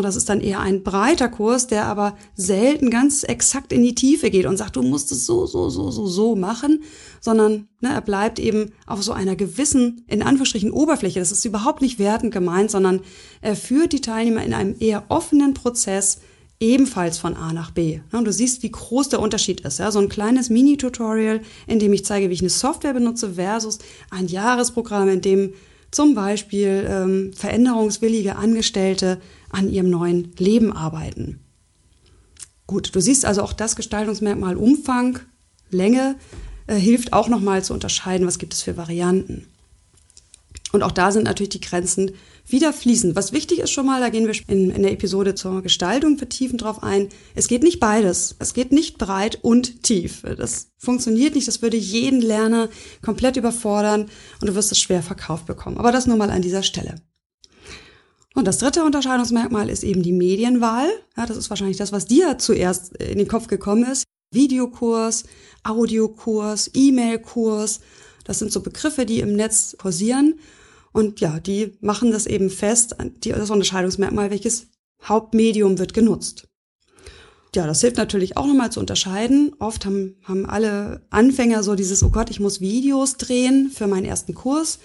Das 0.00 0.16
ist 0.16 0.30
dann 0.30 0.40
eher 0.40 0.60
ein 0.60 0.82
breiter 0.82 1.28
Kurs, 1.28 1.66
der 1.66 1.84
aber 1.84 2.16
selten 2.34 2.88
ganz 2.88 3.24
exakt 3.24 3.72
in 3.72 3.82
die 3.82 3.94
Tiefe 3.94 4.30
geht 4.30 4.46
und 4.46 4.56
sagt, 4.56 4.76
du 4.76 4.82
musst 4.82 5.12
es 5.12 5.26
so, 5.26 5.44
so, 5.44 5.68
so, 5.68 5.90
so, 5.90 6.06
so 6.06 6.34
machen, 6.34 6.82
sondern 7.20 7.68
ne, 7.80 7.90
er 7.92 8.00
bleibt 8.00 8.38
eben 8.38 8.72
auf 8.86 9.02
so 9.02 9.12
einer 9.12 9.36
gewissen, 9.36 10.04
in 10.06 10.22
Anführungsstrichen, 10.22 10.70
Oberfläche. 10.70 11.18
Das 11.18 11.30
ist 11.30 11.44
überhaupt 11.44 11.82
nicht 11.82 11.98
wertend 11.98 12.32
gemeint, 12.32 12.70
sondern 12.70 13.00
er 13.42 13.54
führt 13.54 13.92
die 13.92 14.00
Teilnehmer 14.00 14.42
in 14.42 14.54
einem 14.54 14.76
eher 14.78 15.04
offenen 15.10 15.52
Prozess 15.52 16.20
ebenfalls 16.62 17.18
von 17.18 17.36
A 17.36 17.52
nach 17.52 17.72
B. 17.72 18.00
Und 18.12 18.24
du 18.24 18.32
siehst, 18.32 18.62
wie 18.62 18.70
groß 18.70 19.08
der 19.10 19.20
Unterschied 19.20 19.62
ist. 19.62 19.78
Ja? 19.78 19.90
So 19.90 19.98
ein 19.98 20.08
kleines 20.08 20.48
Mini-Tutorial, 20.48 21.40
in 21.66 21.80
dem 21.80 21.92
ich 21.92 22.04
zeige, 22.04 22.30
wie 22.30 22.34
ich 22.34 22.40
eine 22.40 22.50
Software 22.50 22.94
benutze, 22.94 23.34
versus 23.34 23.78
ein 24.10 24.28
Jahresprogramm, 24.28 25.08
in 25.08 25.20
dem 25.20 25.54
zum 25.90 26.14
Beispiel 26.14 26.86
ähm, 26.88 27.32
veränderungswillige 27.34 28.36
Angestellte 28.36 29.20
an 29.52 29.70
ihrem 29.70 29.90
neuen 29.90 30.32
Leben 30.38 30.72
arbeiten. 30.72 31.40
Gut, 32.66 32.94
du 32.94 33.00
siehst 33.00 33.24
also 33.24 33.42
auch 33.42 33.52
das 33.52 33.76
Gestaltungsmerkmal 33.76 34.56
Umfang, 34.56 35.20
Länge 35.70 36.16
äh, 36.66 36.76
hilft 36.76 37.12
auch 37.12 37.28
nochmal 37.28 37.64
zu 37.64 37.74
unterscheiden, 37.74 38.26
was 38.26 38.38
gibt 38.38 38.54
es 38.54 38.62
für 38.62 38.76
Varianten. 38.76 39.46
Und 40.72 40.82
auch 40.82 40.92
da 40.92 41.12
sind 41.12 41.24
natürlich 41.24 41.50
die 41.50 41.60
Grenzen 41.60 42.12
wieder 42.46 42.72
fließend. 42.72 43.14
Was 43.14 43.32
wichtig 43.32 43.58
ist 43.58 43.70
schon 43.70 43.86
mal, 43.86 44.00
da 44.00 44.08
gehen 44.08 44.26
wir 44.26 44.34
in, 44.48 44.70
in 44.70 44.82
der 44.82 44.92
Episode 44.92 45.34
zur 45.34 45.62
Gestaltung 45.62 46.18
vertiefend 46.18 46.62
drauf 46.62 46.82
ein. 46.82 47.08
Es 47.34 47.46
geht 47.46 47.62
nicht 47.62 47.78
beides. 47.78 48.36
Es 48.38 48.54
geht 48.54 48.72
nicht 48.72 48.98
breit 48.98 49.38
und 49.42 49.82
tief. 49.82 50.22
Das 50.22 50.68
funktioniert 50.78 51.34
nicht. 51.34 51.46
Das 51.46 51.62
würde 51.62 51.76
jeden 51.76 52.22
Lerner 52.22 52.68
komplett 53.02 53.36
überfordern 53.36 54.08
und 54.40 54.48
du 54.48 54.54
wirst 54.54 54.72
es 54.72 54.80
schwer 54.80 55.02
verkauft 55.02 55.46
bekommen. 55.46 55.76
Aber 55.76 55.92
das 55.92 56.06
nur 56.06 56.16
mal 56.16 56.30
an 56.30 56.42
dieser 56.42 56.62
Stelle. 56.62 56.94
Und 58.34 58.46
das 58.46 58.58
dritte 58.58 58.84
Unterscheidungsmerkmal 58.84 59.68
ist 59.68 59.84
eben 59.84 60.02
die 60.02 60.12
Medienwahl. 60.12 60.88
Ja, 61.16 61.26
das 61.26 61.36
ist 61.36 61.50
wahrscheinlich 61.50 61.76
das, 61.76 61.92
was 61.92 62.06
dir 62.06 62.38
zuerst 62.38 62.96
in 62.96 63.18
den 63.18 63.28
Kopf 63.28 63.46
gekommen 63.46 63.84
ist. 63.84 64.04
Videokurs, 64.32 65.24
Audiokurs, 65.62 66.70
E-Mail-Kurs. 66.72 67.80
Das 68.24 68.38
sind 68.38 68.50
so 68.50 68.60
Begriffe, 68.60 69.04
die 69.04 69.20
im 69.20 69.36
Netz 69.36 69.76
kursieren. 69.78 70.38
Und 70.92 71.20
ja, 71.20 71.40
die 71.40 71.72
machen 71.80 72.10
das 72.10 72.26
eben 72.26 72.50
fest, 72.50 72.96
das 73.20 73.50
Unterscheidungsmerkmal, 73.50 74.30
welches 74.30 74.66
Hauptmedium 75.04 75.78
wird 75.78 75.94
genutzt. 75.94 76.48
Ja, 77.54 77.66
das 77.66 77.82
hilft 77.82 77.98
natürlich 77.98 78.36
auch 78.38 78.46
nochmal 78.46 78.72
zu 78.72 78.80
unterscheiden. 78.80 79.54
Oft 79.58 79.84
haben, 79.84 80.16
haben 80.22 80.46
alle 80.46 81.02
Anfänger 81.10 81.62
so 81.62 81.74
dieses, 81.74 82.02
oh 82.02 82.08
Gott, 82.08 82.30
ich 82.30 82.40
muss 82.40 82.62
Videos 82.62 83.18
drehen 83.18 83.70
für 83.70 83.86
meinen 83.86 84.06
ersten 84.06 84.34
Kurs. 84.34 84.78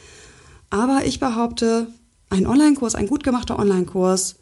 Aber 0.69 1.05
ich 1.05 1.21
behaupte, 1.21 1.87
ein 2.29 2.47
Online-Kurs, 2.47 2.95
ein 2.95 3.07
gut 3.07 3.23
gemachter 3.23 3.57
Online-Kurs, 3.59 4.35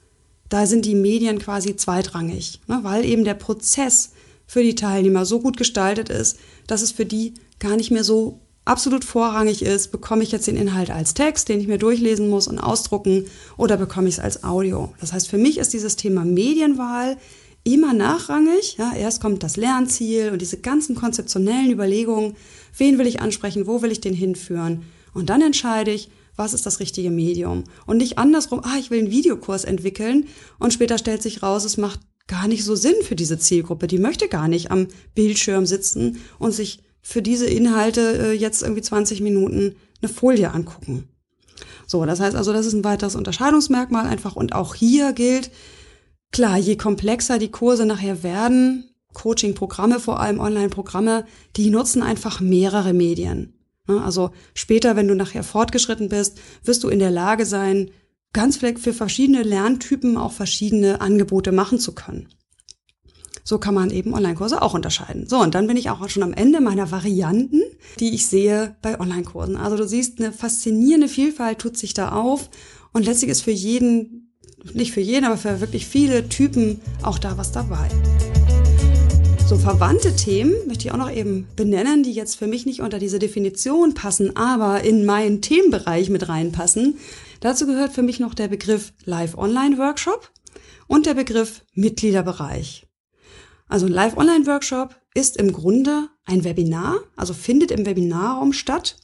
da 0.49 0.65
sind 0.65 0.85
die 0.85 0.95
Medien 0.95 1.39
quasi 1.39 1.75
zweitrangig, 1.75 2.59
ne, 2.67 2.79
weil 2.83 3.05
eben 3.05 3.23
der 3.23 3.33
Prozess 3.33 4.11
für 4.47 4.63
die 4.63 4.75
Teilnehmer 4.75 5.25
so 5.25 5.39
gut 5.39 5.57
gestaltet 5.57 6.09
ist, 6.09 6.37
dass 6.67 6.81
es 6.81 6.91
für 6.91 7.05
die 7.05 7.33
gar 7.59 7.75
nicht 7.75 7.91
mehr 7.91 8.03
so 8.03 8.39
absolut 8.63 9.05
vorrangig 9.05 9.61
ist, 9.61 9.91
bekomme 9.91 10.23
ich 10.23 10.31
jetzt 10.31 10.47
den 10.47 10.57
Inhalt 10.57 10.89
als 10.89 11.13
Text, 11.13 11.49
den 11.49 11.59
ich 11.59 11.67
mir 11.67 11.77
durchlesen 11.77 12.29
muss 12.29 12.47
und 12.47 12.59
ausdrucken, 12.59 13.25
oder 13.57 13.77
bekomme 13.77 14.07
ich 14.09 14.15
es 14.15 14.19
als 14.19 14.43
Audio. 14.43 14.93
Das 14.99 15.13
heißt, 15.13 15.27
für 15.27 15.37
mich 15.37 15.57
ist 15.59 15.73
dieses 15.73 15.95
Thema 15.95 16.25
Medienwahl 16.25 17.17
immer 17.63 17.93
nachrangig. 17.93 18.77
Ja, 18.77 18.93
erst 18.95 19.21
kommt 19.21 19.43
das 19.43 19.57
Lernziel 19.57 20.31
und 20.31 20.41
diese 20.41 20.57
ganzen 20.57 20.95
konzeptionellen 20.95 21.71
Überlegungen, 21.71 22.35
wen 22.77 22.97
will 22.97 23.07
ich 23.07 23.21
ansprechen, 23.21 23.67
wo 23.67 23.81
will 23.81 23.91
ich 23.91 24.01
den 24.01 24.13
hinführen. 24.13 24.83
Und 25.13 25.29
dann 25.29 25.41
entscheide 25.41 25.91
ich, 25.91 26.09
was 26.35 26.53
ist 26.53 26.65
das 26.65 26.79
richtige 26.79 27.11
Medium. 27.11 27.63
Und 27.85 27.97
nicht 27.97 28.17
andersrum, 28.17 28.61
ah, 28.63 28.77
ich 28.79 28.91
will 28.91 28.99
einen 28.99 29.11
Videokurs 29.11 29.63
entwickeln 29.63 30.27
und 30.59 30.73
später 30.73 30.97
stellt 30.97 31.21
sich 31.21 31.43
raus, 31.43 31.65
es 31.65 31.77
macht 31.77 31.99
gar 32.27 32.47
nicht 32.47 32.63
so 32.63 32.75
Sinn 32.75 32.95
für 33.03 33.15
diese 33.15 33.37
Zielgruppe. 33.37 33.87
Die 33.87 33.99
möchte 33.99 34.27
gar 34.27 34.47
nicht 34.47 34.71
am 34.71 34.87
Bildschirm 35.13 35.65
sitzen 35.65 36.17
und 36.39 36.51
sich 36.51 36.79
für 37.01 37.21
diese 37.21 37.45
Inhalte 37.45 38.01
äh, 38.01 38.31
jetzt 38.31 38.63
irgendwie 38.63 38.81
20 38.81 39.21
Minuten 39.21 39.75
eine 40.01 40.11
Folie 40.11 40.51
angucken. 40.51 41.07
So, 41.87 42.03
das 42.05 42.19
heißt 42.19 42.35
also, 42.35 42.51
das 42.51 42.65
ist 42.65 42.73
ein 42.73 42.83
weiteres 42.83 43.15
Unterscheidungsmerkmal 43.15 44.07
einfach. 44.07 44.35
Und 44.35 44.53
auch 44.53 44.73
hier 44.73 45.13
gilt, 45.13 45.51
klar, 46.31 46.57
je 46.57 46.77
komplexer 46.77 47.37
die 47.37 47.51
Kurse 47.51 47.85
nachher 47.85 48.23
werden, 48.23 48.89
Coaching-Programme, 49.13 49.99
vor 49.99 50.19
allem 50.19 50.39
Online-Programme, 50.39 51.25
die 51.55 51.69
nutzen 51.69 52.01
einfach 52.01 52.41
mehrere 52.41 52.93
Medien. 52.93 53.54
Ne? 53.87 54.01
Also 54.03 54.31
später, 54.53 54.95
wenn 54.95 55.07
du 55.07 55.15
nachher 55.15 55.43
fortgeschritten 55.43 56.09
bist, 56.09 56.39
wirst 56.63 56.83
du 56.83 56.89
in 56.89 56.99
der 56.99 57.11
Lage 57.11 57.45
sein, 57.45 57.91
ganz 58.33 58.57
vielleicht 58.57 58.79
für 58.79 58.93
verschiedene 58.93 59.43
Lerntypen 59.43 60.17
auch 60.17 60.31
verschiedene 60.31 61.01
Angebote 61.01 61.51
machen 61.51 61.79
zu 61.79 61.93
können. 61.93 62.27
So 63.47 63.59
kann 63.59 63.75
man 63.75 63.91
eben 63.91 64.13
Online-Kurse 64.13 64.61
auch 64.61 64.73
unterscheiden. 64.73 65.27
So, 65.27 65.37
und 65.37 65.53
dann 65.53 65.67
bin 65.67 65.77
ich 65.77 65.91
auch 65.91 66.09
schon 66.09 66.23
am 66.23 66.33
Ende 66.33 66.61
meiner 66.61 66.89
Varianten, 66.89 67.61
die 67.99 68.15
ich 68.15 68.25
sehe 68.25 68.75
bei 68.81 68.99
Online-Kursen. 68.99 69.55
Also 69.55 69.77
du 69.77 69.87
siehst, 69.87 70.19
eine 70.19 70.31
faszinierende 70.31 71.07
Vielfalt 71.07 71.59
tut 71.59 71.77
sich 71.77 71.93
da 71.93 72.11
auf 72.11 72.49
und 72.91 73.05
letztlich 73.05 73.29
ist 73.29 73.41
für 73.41 73.51
jeden, 73.51 74.33
nicht 74.73 74.93
für 74.93 75.01
jeden, 75.01 75.25
aber 75.25 75.37
für 75.37 75.61
wirklich 75.61 75.85
viele 75.85 76.27
Typen 76.27 76.81
auch 77.03 77.19
da 77.19 77.37
was 77.37 77.51
dabei. 77.51 77.87
So 79.47 79.59
verwandte 79.59 80.15
Themen 80.15 80.55
möchte 80.65 80.87
ich 80.87 80.91
auch 80.91 80.97
noch 80.97 81.11
eben 81.11 81.47
benennen, 81.55 82.01
die 82.01 82.13
jetzt 82.13 82.35
für 82.35 82.47
mich 82.47 82.65
nicht 82.65 82.81
unter 82.81 82.97
diese 82.97 83.19
Definition 83.19 83.93
passen, 83.93 84.35
aber 84.35 84.81
in 84.81 85.05
meinen 85.05 85.43
Themenbereich 85.43 86.09
mit 86.09 86.27
reinpassen. 86.27 86.97
Dazu 87.41 87.67
gehört 87.67 87.93
für 87.93 88.01
mich 88.01 88.19
noch 88.19 88.33
der 88.33 88.47
Begriff 88.47 88.91
Live-Online-Workshop 89.03 90.31
und 90.87 91.05
der 91.05 91.13
Begriff 91.13 91.63
Mitgliederbereich. 91.75 92.87
Also 93.67 93.85
ein 93.85 93.91
Live-Online-Workshop 93.91 94.95
ist 95.13 95.37
im 95.37 95.53
Grunde 95.53 96.09
ein 96.25 96.43
Webinar, 96.43 97.01
also 97.15 97.35
findet 97.35 97.69
im 97.69 97.85
Webinarraum 97.85 98.51
statt. 98.51 98.97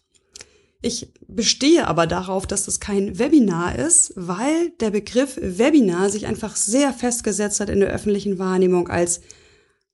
Ich 0.81 1.13
bestehe 1.27 1.87
aber 1.87 2.07
darauf, 2.07 2.47
dass 2.47 2.65
das 2.65 2.79
kein 2.79 3.19
Webinar 3.19 3.77
ist, 3.77 4.13
weil 4.15 4.71
der 4.79 4.89
Begriff 4.89 5.37
Webinar 5.39 6.09
sich 6.09 6.25
einfach 6.25 6.55
sehr 6.55 6.93
festgesetzt 6.93 7.59
hat 7.59 7.69
in 7.69 7.79
der 7.79 7.89
öffentlichen 7.89 8.39
Wahrnehmung 8.39 8.87
als 8.87 9.21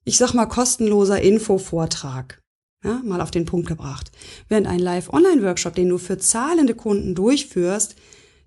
ich 0.08 0.16
sag 0.16 0.32
mal, 0.32 0.46
kostenloser 0.46 1.20
Infovortrag. 1.20 2.40
Ja, 2.82 3.02
mal 3.04 3.20
auf 3.20 3.30
den 3.30 3.44
Punkt 3.44 3.68
gebracht. 3.68 4.10
Während 4.48 4.66
ein 4.66 4.78
Live-Online-Workshop, 4.78 5.74
den 5.74 5.90
du 5.90 5.98
für 5.98 6.16
zahlende 6.16 6.74
Kunden 6.74 7.14
durchführst, 7.14 7.94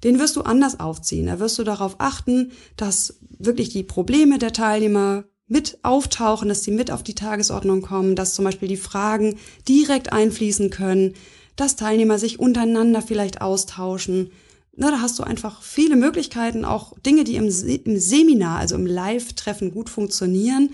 den 0.04 0.18
wirst 0.18 0.36
du 0.38 0.42
anders 0.42 0.80
aufziehen. 0.80 1.28
Da 1.28 1.40
wirst 1.40 1.60
du 1.60 1.64
darauf 1.64 1.98
achten, 2.00 2.52
dass 2.78 3.20
wirklich 3.38 3.70
die 3.70 3.84
Probleme 3.84 4.40
der 4.40 4.54
Teilnehmer 4.54 5.26
mit 5.48 5.78
auftauchen, 5.84 6.50
dass 6.50 6.64
sie 6.64 6.72
mit 6.72 6.90
auf 6.90 7.04
die 7.04 7.14
Tagesordnung 7.14 7.84
kommen, 7.84 8.16
dass 8.16 8.34
zum 8.34 8.46
Beispiel 8.46 8.68
die 8.70 8.78
Fragen 8.78 9.38
direkt 9.68 10.12
einfließen 10.12 10.72
können, 10.72 11.14
dass 11.56 11.76
Teilnehmer 11.76 12.18
sich 12.18 12.40
untereinander 12.40 13.04
vielleicht 13.04 13.42
austauschen. 13.42 14.32
Na, 14.76 14.90
da 14.90 15.02
hast 15.02 15.20
du 15.20 15.24
einfach 15.24 15.62
viele 15.62 15.96
Möglichkeiten, 15.96 16.66
auch 16.66 16.98
Dinge, 17.00 17.24
die 17.24 17.36
im, 17.36 17.46
im 17.46 18.00
Seminar, 18.00 18.58
also 18.58 18.74
im 18.76 18.88
Live-Treffen 18.88 19.72
gut 19.72 19.92
funktionieren, 19.92 20.72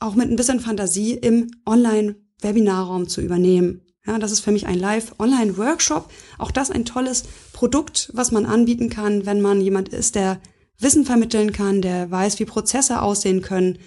auch 0.00 0.14
mit 0.14 0.30
ein 0.30 0.36
bisschen 0.36 0.60
Fantasie 0.60 1.12
im 1.12 1.50
Online-Webinarraum 1.66 3.08
zu 3.08 3.20
übernehmen. 3.20 3.82
Ja, 4.06 4.18
das 4.18 4.32
ist 4.32 4.40
für 4.40 4.50
mich 4.50 4.66
ein 4.66 4.78
Live-Online-Workshop. 4.78 6.10
Auch 6.38 6.50
das 6.50 6.70
ein 6.70 6.86
tolles 6.86 7.24
Produkt, 7.52 8.10
was 8.14 8.32
man 8.32 8.46
anbieten 8.46 8.88
kann, 8.88 9.26
wenn 9.26 9.40
man 9.40 9.60
jemand 9.60 9.90
ist, 9.90 10.14
der 10.14 10.40
Wissen 10.78 11.04
vermitteln 11.04 11.52
kann, 11.52 11.82
der 11.82 12.10
weiß, 12.10 12.40
wie 12.40 12.46
Prozesse 12.46 13.02
aussehen 13.02 13.42
können. 13.42 13.78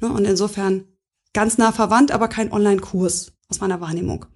Ne? 0.00 0.12
Und 0.12 0.24
insofern 0.24 0.84
ganz 1.32 1.56
nah 1.56 1.70
verwandt, 1.70 2.10
aber 2.10 2.26
kein 2.26 2.52
Online-Kurs 2.52 3.32
aus 3.48 3.60
meiner 3.60 3.80
Wahrnehmung. 3.80 4.26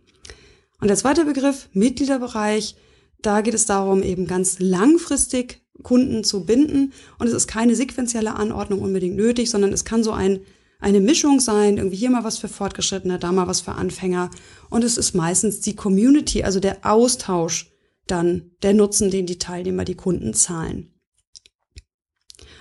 Und 0.81 0.89
der 0.89 0.97
zweite 0.97 1.25
Begriff, 1.25 1.69
Mitgliederbereich, 1.73 2.77
da 3.21 3.41
geht 3.41 3.55
es 3.55 3.67
darum, 3.67 4.03
eben 4.03 4.27
ganz 4.27 4.59
langfristig 4.61 5.63
Kunden 5.83 6.23
zu 6.23 6.45
binden. 6.45 6.93
Und 7.19 7.27
es 7.27 7.33
ist 7.33 7.49
keine 7.49 7.75
sequentielle 7.75 8.35
Anordnung 8.37 8.83
unbedingt 8.83 9.17
nötig, 9.17 9.51
sondern 9.51 9.73
es 9.73 9.85
kann 9.85 10.05
so 10.05 10.13
ein, 10.13 10.41
eine 10.85 11.01
Mischung 11.01 11.41
sein, 11.41 11.79
irgendwie 11.79 11.97
hier 11.97 12.11
mal 12.11 12.25
was 12.25 12.37
für 12.37 12.49
Fortgeschrittene, 12.49 13.19
da 13.19 13.33
mal 13.33 13.49
was 13.49 13.63
für 13.63 13.73
Anfänger. 13.73 14.31
Und 14.69 14.85
es 14.85 14.99
ist 14.99 15.15
meistens 15.15 15.61
die 15.61 15.75
Community, 15.75 16.45
also 16.45 16.61
der 16.61 16.79
Austausch, 16.83 17.73
dann 18.07 18.51
der 18.63 18.75
Nutzen, 18.75 19.11
den 19.11 19.25
die 19.25 19.39
Teilnehmer, 19.39 19.87
die 19.87 19.95
Kunden 19.95 20.35
zahlen. 20.35 20.91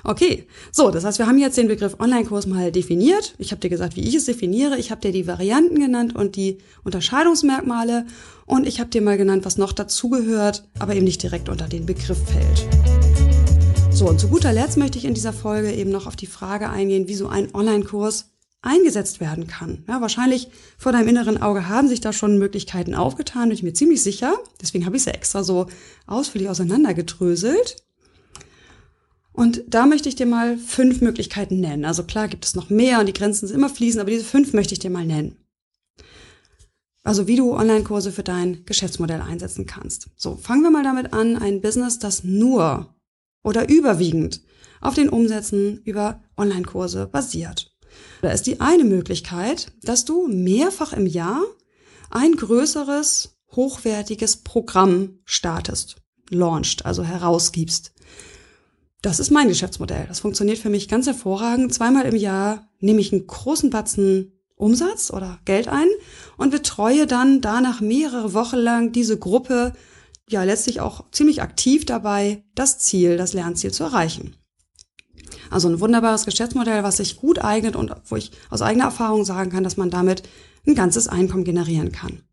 Okay, 0.06 0.48
so, 0.72 0.90
das 0.90 1.04
heißt, 1.04 1.20
wir 1.20 1.28
haben 1.28 1.38
jetzt 1.38 1.58
den 1.58 1.68
Begriff 1.68 2.00
Online-Kurs 2.00 2.46
mal 2.46 2.72
definiert. 2.72 3.36
Ich 3.40 3.52
habe 3.52 3.60
dir 3.60 3.70
gesagt, 3.70 3.98
wie 3.98 4.08
ich 4.08 4.16
es 4.16 4.26
definiere. 4.26 4.78
Ich 4.78 4.90
habe 4.90 5.02
dir 5.02 5.12
die 5.12 5.28
Varianten 5.28 5.80
genannt 5.80 6.16
und 6.16 6.38
die 6.38 6.60
Unterscheidungsmerkmale. 6.84 8.06
Und 8.46 8.68
ich 8.68 8.80
habe 8.80 8.90
dir 8.90 9.02
mal 9.02 9.18
genannt, 9.18 9.44
was 9.44 9.58
noch 9.58 9.74
dazugehört, 9.74 10.68
aber 10.80 10.96
eben 10.96 11.06
nicht 11.06 11.24
direkt 11.24 11.50
unter 11.50 11.68
den 11.68 11.86
Begriff 11.86 12.20
fällt. 12.26 13.03
So, 13.96 14.10
und 14.10 14.20
zu 14.20 14.28
guter 14.28 14.52
Letzt 14.52 14.78
möchte 14.78 14.98
ich 14.98 15.06
in 15.06 15.14
dieser 15.14 15.34
Folge 15.34 15.72
eben 15.72 15.92
noch 15.92 16.08
auf 16.08 16.16
die 16.16 16.26
Frage 16.26 16.68
eingehen, 16.70 17.08
wie 17.08 17.14
so 17.14 17.28
ein 17.28 17.54
Online-Kurs 17.54 18.32
eingesetzt 18.64 19.20
werden 19.20 19.46
kann. 19.46 19.84
Ja, 19.88 20.02
wahrscheinlich 20.02 20.50
vor 20.80 20.92
deinem 20.92 21.08
inneren 21.10 21.40
Auge 21.40 21.70
haben 21.70 21.88
sich 21.88 22.02
da 22.02 22.12
schon 22.12 22.40
Möglichkeiten 22.40 22.96
aufgetan, 22.96 23.50
bin 23.50 23.58
ich 23.58 23.62
mir 23.62 23.74
ziemlich 23.74 24.02
sicher. 24.02 24.40
Deswegen 24.60 24.88
habe 24.88 24.98
ich 24.98 25.04
sie 25.04 25.14
extra 25.14 25.44
so 25.44 25.68
ausführlich 26.08 26.50
auseinandergedröselt. 26.50 27.84
Und 29.32 29.64
da 29.68 29.86
möchte 29.86 30.10
ich 30.10 30.16
dir 30.16 30.26
mal 30.26 30.58
fünf 30.58 31.02
Möglichkeiten 31.02 31.60
nennen. 31.60 31.86
Also 31.86 32.04
klar 32.04 32.28
gibt 32.28 32.46
es 32.46 32.56
noch 32.56 32.72
mehr 32.72 33.00
und 33.00 33.06
die 33.06 33.14
Grenzen 33.14 33.48
sind 33.48 33.56
immer 33.56 33.70
fließend, 33.70 34.02
aber 34.02 34.10
diese 34.10 34.26
fünf 34.26 34.54
möchte 34.54 34.74
ich 34.74 34.80
dir 34.80 34.90
mal 34.90 35.06
nennen. 35.06 35.38
Also 37.04 37.28
wie 37.28 37.36
du 37.36 37.54
Online-Kurse 37.54 38.12
für 38.12 38.24
dein 38.24 38.66
Geschäftsmodell 38.66 39.22
einsetzen 39.22 39.68
kannst. 39.68 40.10
So, 40.16 40.36
fangen 40.36 40.64
wir 40.64 40.72
mal 40.72 40.84
damit 40.84 41.14
an, 41.14 41.38
ein 41.38 41.62
Business, 41.62 42.00
das 42.00 42.24
nur 42.24 42.93
oder 43.44 43.70
überwiegend 43.70 44.42
auf 44.82 44.96
den 44.96 45.10
Umsätzen 45.10 45.82
über 45.84 46.22
Online-Kurse 46.38 47.08
basiert. 47.08 47.72
Da 48.22 48.32
ist 48.32 48.48
die 48.48 48.60
eine 48.60 48.84
Möglichkeit, 48.84 49.72
dass 49.84 50.06
du 50.06 50.28
mehrfach 50.28 50.94
im 50.94 51.06
Jahr 51.06 51.42
ein 52.10 52.34
größeres, 52.34 53.38
hochwertiges 53.52 54.38
Programm 54.38 55.20
startest, 55.26 55.98
launcht, 56.30 56.86
also 56.86 57.04
herausgibst. 57.04 57.94
Das 59.02 59.20
ist 59.20 59.32
mein 59.32 59.50
Geschäftsmodell. 59.50 60.06
Das 60.08 60.22
funktioniert 60.22 60.58
für 60.58 60.70
mich 60.70 60.88
ganz 60.88 61.06
hervorragend. 61.08 61.74
Zweimal 61.74 62.06
im 62.06 62.16
Jahr 62.16 62.70
nehme 62.80 63.02
ich 63.02 63.12
einen 63.12 63.28
großen 63.28 63.70
Batzen 63.70 64.32
Umsatz 64.56 65.12
oder 65.12 65.40
Geld 65.46 65.68
ein 65.68 65.88
und 66.38 66.52
betreue 66.52 67.06
dann 67.06 67.42
danach 67.42 67.82
mehrere 67.82 68.34
Wochen 68.34 68.58
lang 68.58 68.92
diese 68.94 69.18
Gruppe, 69.20 69.74
ja 70.30 70.44
letztlich 70.44 70.82
auch 70.82 71.10
ziemlich 71.12 71.42
aktiv 71.42 71.86
dabei, 71.86 72.44
das 72.56 72.80
Ziel, 72.80 73.18
das 73.18 73.34
Lernziel 73.34 73.72
zu 73.72 73.84
erreichen. 73.84 74.36
Also 75.50 75.70
ein 75.70 75.80
wunderbares 75.80 76.26
Geschäftsmodell, 76.26 76.84
was 76.84 76.98
sich 76.98 77.18
gut 77.18 77.40
eignet 77.40 77.76
und 77.76 77.94
wo 78.06 78.16
ich 78.16 78.32
aus 78.50 78.62
eigener 78.62 78.86
Erfahrung 78.86 79.26
sagen 79.26 79.52
kann, 79.52 79.64
dass 79.64 79.78
man 79.78 79.90
damit 79.90 80.24
ein 80.66 80.76
ganzes 80.76 81.08
Einkommen 81.08 81.44
generieren 81.44 81.92
kann. 81.92 82.24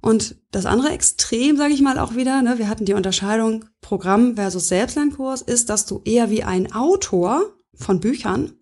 Und 0.00 0.36
das 0.50 0.66
andere 0.66 0.90
Extrem, 0.90 1.56
sage 1.56 1.72
ich 1.72 1.80
mal 1.80 1.98
auch 1.98 2.14
wieder, 2.14 2.42
ne, 2.42 2.58
wir 2.58 2.68
hatten 2.68 2.84
die 2.84 2.92
Unterscheidung 2.92 3.64
Programm 3.80 4.36
versus 4.36 4.68
Selbstlernkurs, 4.68 5.40
ist, 5.40 5.70
dass 5.70 5.86
du 5.86 6.02
eher 6.04 6.28
wie 6.28 6.44
ein 6.44 6.72
Autor 6.74 7.54
von 7.74 8.00
Büchern, 8.00 8.52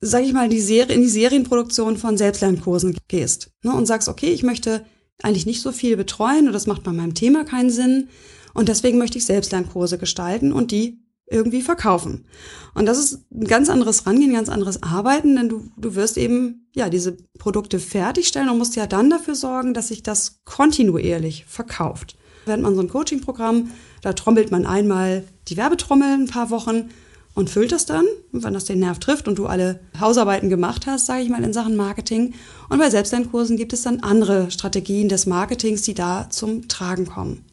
sage 0.00 0.24
ich 0.24 0.32
mal, 0.32 0.48
die 0.48 0.60
Serie, 0.60 0.96
in 0.96 1.02
die 1.02 1.08
Serienproduktion 1.08 1.96
von 1.98 2.18
Selbstlernkursen 2.18 2.98
gehst 3.06 3.52
ne, 3.62 3.72
und 3.72 3.86
sagst, 3.86 4.08
okay, 4.08 4.32
ich 4.32 4.42
möchte 4.42 4.84
eigentlich 5.24 5.46
nicht 5.46 5.62
so 5.62 5.72
viel 5.72 5.96
betreuen 5.96 6.46
und 6.46 6.52
das 6.52 6.66
macht 6.66 6.82
bei 6.82 6.92
meinem 6.92 7.14
Thema 7.14 7.44
keinen 7.44 7.70
Sinn 7.70 8.08
und 8.54 8.68
deswegen 8.68 8.98
möchte 8.98 9.18
ich 9.18 9.24
Selbstlernkurse 9.24 9.98
gestalten 9.98 10.52
und 10.52 10.70
die 10.70 10.98
irgendwie 11.30 11.62
verkaufen. 11.62 12.26
Und 12.74 12.86
das 12.86 12.98
ist 12.98 13.24
ein 13.32 13.46
ganz 13.46 13.70
anderes 13.70 14.06
Rangehen, 14.06 14.34
ganz 14.34 14.48
anderes 14.48 14.82
Arbeiten, 14.82 15.36
denn 15.36 15.48
du, 15.48 15.70
du 15.76 15.94
wirst 15.94 16.18
eben, 16.18 16.68
ja, 16.74 16.90
diese 16.90 17.16
Produkte 17.38 17.78
fertigstellen 17.78 18.50
und 18.50 18.58
musst 18.58 18.76
ja 18.76 18.86
dann 18.86 19.10
dafür 19.10 19.34
sorgen, 19.34 19.72
dass 19.72 19.88
sich 19.88 20.02
das 20.02 20.42
kontinuierlich 20.44 21.46
verkauft. 21.46 22.16
Während 22.44 22.62
man 22.62 22.74
so 22.74 22.82
ein 22.82 22.88
Coaching-Programm, 22.88 23.70
da 24.02 24.12
trommelt 24.12 24.50
man 24.50 24.66
einmal 24.66 25.24
die 25.48 25.56
Werbetrommel 25.56 26.08
ein 26.08 26.26
paar 26.26 26.50
Wochen 26.50 26.90
und 27.34 27.50
füllt 27.50 27.72
das 27.72 27.86
dann, 27.86 28.04
wenn 28.32 28.54
das 28.54 28.66
den 28.66 28.80
Nerv 28.80 28.98
trifft 28.98 29.26
und 29.26 29.38
du 29.38 29.46
alle 29.46 29.80
Hausarbeiten 29.98 30.50
gemacht 30.50 30.86
hast, 30.86 31.06
sage 31.06 31.22
ich 31.22 31.30
mal, 31.30 31.42
in 31.42 31.52
Sachen 31.52 31.76
Marketing. 31.76 32.34
Und 32.68 32.78
bei 32.78 32.90
Selbstlernkursen 32.90 33.56
gibt 33.56 33.72
es 33.72 33.82
dann 33.82 34.00
andere 34.00 34.50
Strategien 34.50 35.08
des 35.08 35.26
Marketings, 35.26 35.82
die 35.82 35.94
da 35.94 36.28
zum 36.28 36.68
Tragen 36.68 37.06
kommen. 37.06 37.44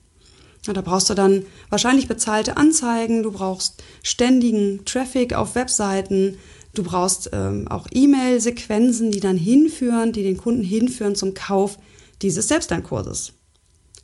Ja, 0.65 0.73
da 0.73 0.81
brauchst 0.81 1.09
du 1.09 1.13
dann 1.13 1.45
wahrscheinlich 1.69 2.07
bezahlte 2.07 2.57
Anzeigen, 2.57 3.23
du 3.23 3.31
brauchst 3.31 3.81
ständigen 4.03 4.83
Traffic 4.83 5.33
auf 5.33 5.55
Webseiten, 5.55 6.37
du 6.73 6.83
brauchst 6.83 7.29
ähm, 7.31 7.67
auch 7.69 7.87
E-Mail-Sequenzen, 7.91 9.11
die 9.11 9.21
dann 9.21 9.37
hinführen, 9.37 10.11
die 10.11 10.23
den 10.23 10.37
Kunden 10.37 10.63
hinführen 10.63 11.15
zum 11.15 11.33
Kauf 11.33 11.77
dieses 12.21 12.49
Selbstlernkurses. 12.49 13.33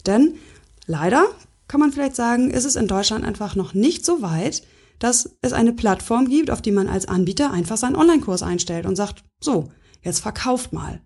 Denn 0.06 0.36
leider 0.88 1.28
kann 1.68 1.82
man 1.82 1.92
vielleicht 1.92 2.16
sagen, 2.16 2.52
ist 2.52 2.66
es 2.66 2.78
in 2.78 2.88
Deutschland 2.88 3.26
einfach 3.26 3.56
noch 3.56 3.74
nicht 3.74 4.06
so 4.06 4.22
weit, 4.22 4.64
dass 5.00 5.38
es 5.42 5.54
eine 5.54 5.74
Plattform 5.74 6.28
gibt, 6.28 6.50
auf 6.52 6.62
die 6.62 6.72
man 6.72 6.88
als 6.88 7.08
Anbieter 7.08 7.52
einfach 7.52 7.78
seinen 7.78 7.96
Online-Kurs 7.96 8.44
einstellt 8.44 8.86
und 8.86 8.96
sagt, 8.96 9.24
so, 9.40 9.70
jetzt 10.02 10.20
verkauft 10.20 10.74
mal. 10.74 11.02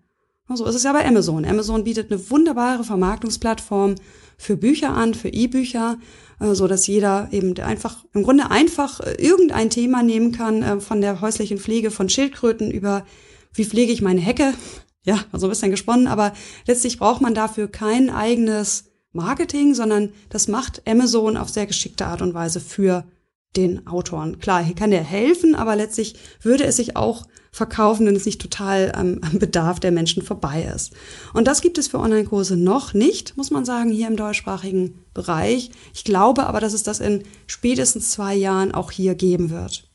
So 0.51 0.65
ist 0.65 0.75
es 0.75 0.83
ja 0.83 0.93
bei 0.93 1.05
Amazon. 1.05 1.45
Amazon 1.45 1.83
bietet 1.83 2.11
eine 2.11 2.29
wunderbare 2.31 2.83
Vermarktungsplattform 2.83 3.95
für 4.37 4.57
Bücher 4.57 4.95
an, 4.95 5.13
für 5.13 5.29
E-Bücher, 5.29 5.99
äh, 6.39 6.55
so 6.55 6.67
dass 6.67 6.87
jeder 6.87 7.27
eben 7.31 7.57
einfach 7.59 8.05
im 8.13 8.23
Grunde 8.23 8.49
einfach 8.49 8.99
äh, 9.01 9.13
irgendein 9.19 9.69
Thema 9.69 10.01
nehmen 10.01 10.31
kann, 10.31 10.63
äh, 10.63 10.79
von 10.79 11.01
der 11.01 11.21
häuslichen 11.21 11.59
Pflege 11.59 11.91
von 11.91 12.09
Schildkröten 12.09 12.71
über 12.71 13.05
wie 13.53 13.65
pflege 13.65 13.91
ich 13.91 14.01
meine 14.01 14.21
Hecke. 14.21 14.53
Ja, 15.05 15.17
so 15.31 15.47
ein 15.47 15.49
bisschen 15.49 15.71
gesponnen, 15.71 16.07
aber 16.07 16.33
letztlich 16.67 16.99
braucht 16.99 17.21
man 17.21 17.33
dafür 17.33 17.69
kein 17.69 18.09
eigenes 18.09 18.91
Marketing, 19.13 19.73
sondern 19.73 20.11
das 20.27 20.49
macht 20.49 20.81
Amazon 20.85 21.37
auf 21.37 21.49
sehr 21.49 21.65
geschickte 21.65 22.05
Art 22.05 22.21
und 22.21 22.33
Weise 22.33 22.59
für 22.59 23.05
den 23.55 23.87
Autoren. 23.87 24.39
Klar, 24.39 24.63
hier 24.63 24.75
kann 24.75 24.91
der 24.91 25.03
helfen, 25.03 25.55
aber 25.55 25.75
letztlich 25.75 26.15
würde 26.41 26.65
es 26.65 26.75
sich 26.75 26.95
auch 26.95 27.25
verkaufen, 27.51 28.05
wenn 28.05 28.15
es 28.15 28.25
nicht 28.25 28.39
total 28.41 28.91
am, 28.93 29.19
am 29.21 29.39
Bedarf 29.39 29.79
der 29.79 29.91
Menschen 29.91 30.21
vorbei 30.23 30.69
ist. 30.73 30.93
Und 31.33 31.47
das 31.47 31.61
gibt 31.61 31.77
es 31.79 31.87
für 31.87 31.99
Online-Kurse 31.99 32.57
noch 32.57 32.93
nicht, 32.93 33.37
muss 33.37 33.49
man 33.49 33.65
sagen, 33.65 33.89
hier 33.89 34.07
im 34.07 34.15
deutschsprachigen 34.15 35.03
Bereich. 35.13 35.71
Ich 35.93 36.03
glaube 36.03 36.45
aber, 36.45 36.59
dass 36.59 36.73
es 36.73 36.83
das 36.83 36.99
in 36.99 37.23
spätestens 37.47 38.11
zwei 38.11 38.35
Jahren 38.35 38.71
auch 38.71 38.91
hier 38.91 39.15
geben 39.15 39.49
wird. 39.49 39.89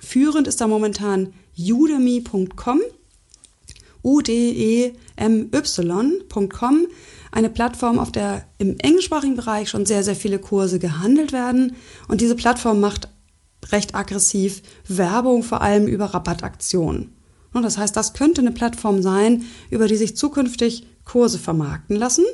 Führend 0.00 0.46
ist 0.48 0.60
da 0.60 0.66
momentan 0.66 1.32
udemy.com, 1.58 2.80
U-D-E-M-Y.com, 4.04 4.96
eine 7.32 7.50
Plattform, 7.50 7.98
auf 7.98 8.12
der 8.12 8.44
im 8.58 8.78
englischsprachigen 8.78 9.36
Bereich 9.36 9.68
schon 9.68 9.86
sehr, 9.86 10.04
sehr 10.04 10.14
viele 10.14 10.38
Kurse 10.38 10.78
gehandelt 10.78 11.32
werden. 11.32 11.74
Und 12.06 12.20
diese 12.20 12.36
Plattform 12.36 12.78
macht 12.78 13.08
recht 13.70 13.94
aggressiv 13.94 14.62
Werbung, 14.86 15.42
vor 15.42 15.62
allem 15.62 15.86
über 15.86 16.06
Rabattaktionen. 16.06 17.16
Und 17.52 17.62
das 17.62 17.78
heißt, 17.78 17.96
das 17.96 18.12
könnte 18.12 18.40
eine 18.40 18.52
Plattform 18.52 19.02
sein, 19.02 19.44
über 19.70 19.88
die 19.88 19.96
sich 19.96 20.16
zukünftig 20.16 20.86
Kurse 21.04 21.38
vermarkten 21.38 21.96
lassen. 21.96 22.24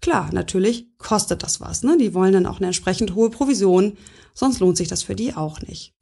Klar, 0.00 0.30
natürlich 0.32 0.86
kostet 0.98 1.42
das 1.42 1.60
was. 1.60 1.82
Ne? 1.82 1.96
Die 1.98 2.14
wollen 2.14 2.32
dann 2.32 2.46
auch 2.46 2.58
eine 2.58 2.66
entsprechend 2.66 3.14
hohe 3.14 3.30
Provision, 3.30 3.96
sonst 4.34 4.60
lohnt 4.60 4.76
sich 4.76 4.88
das 4.88 5.02
für 5.02 5.14
die 5.14 5.34
auch 5.34 5.60
nicht. 5.62 5.94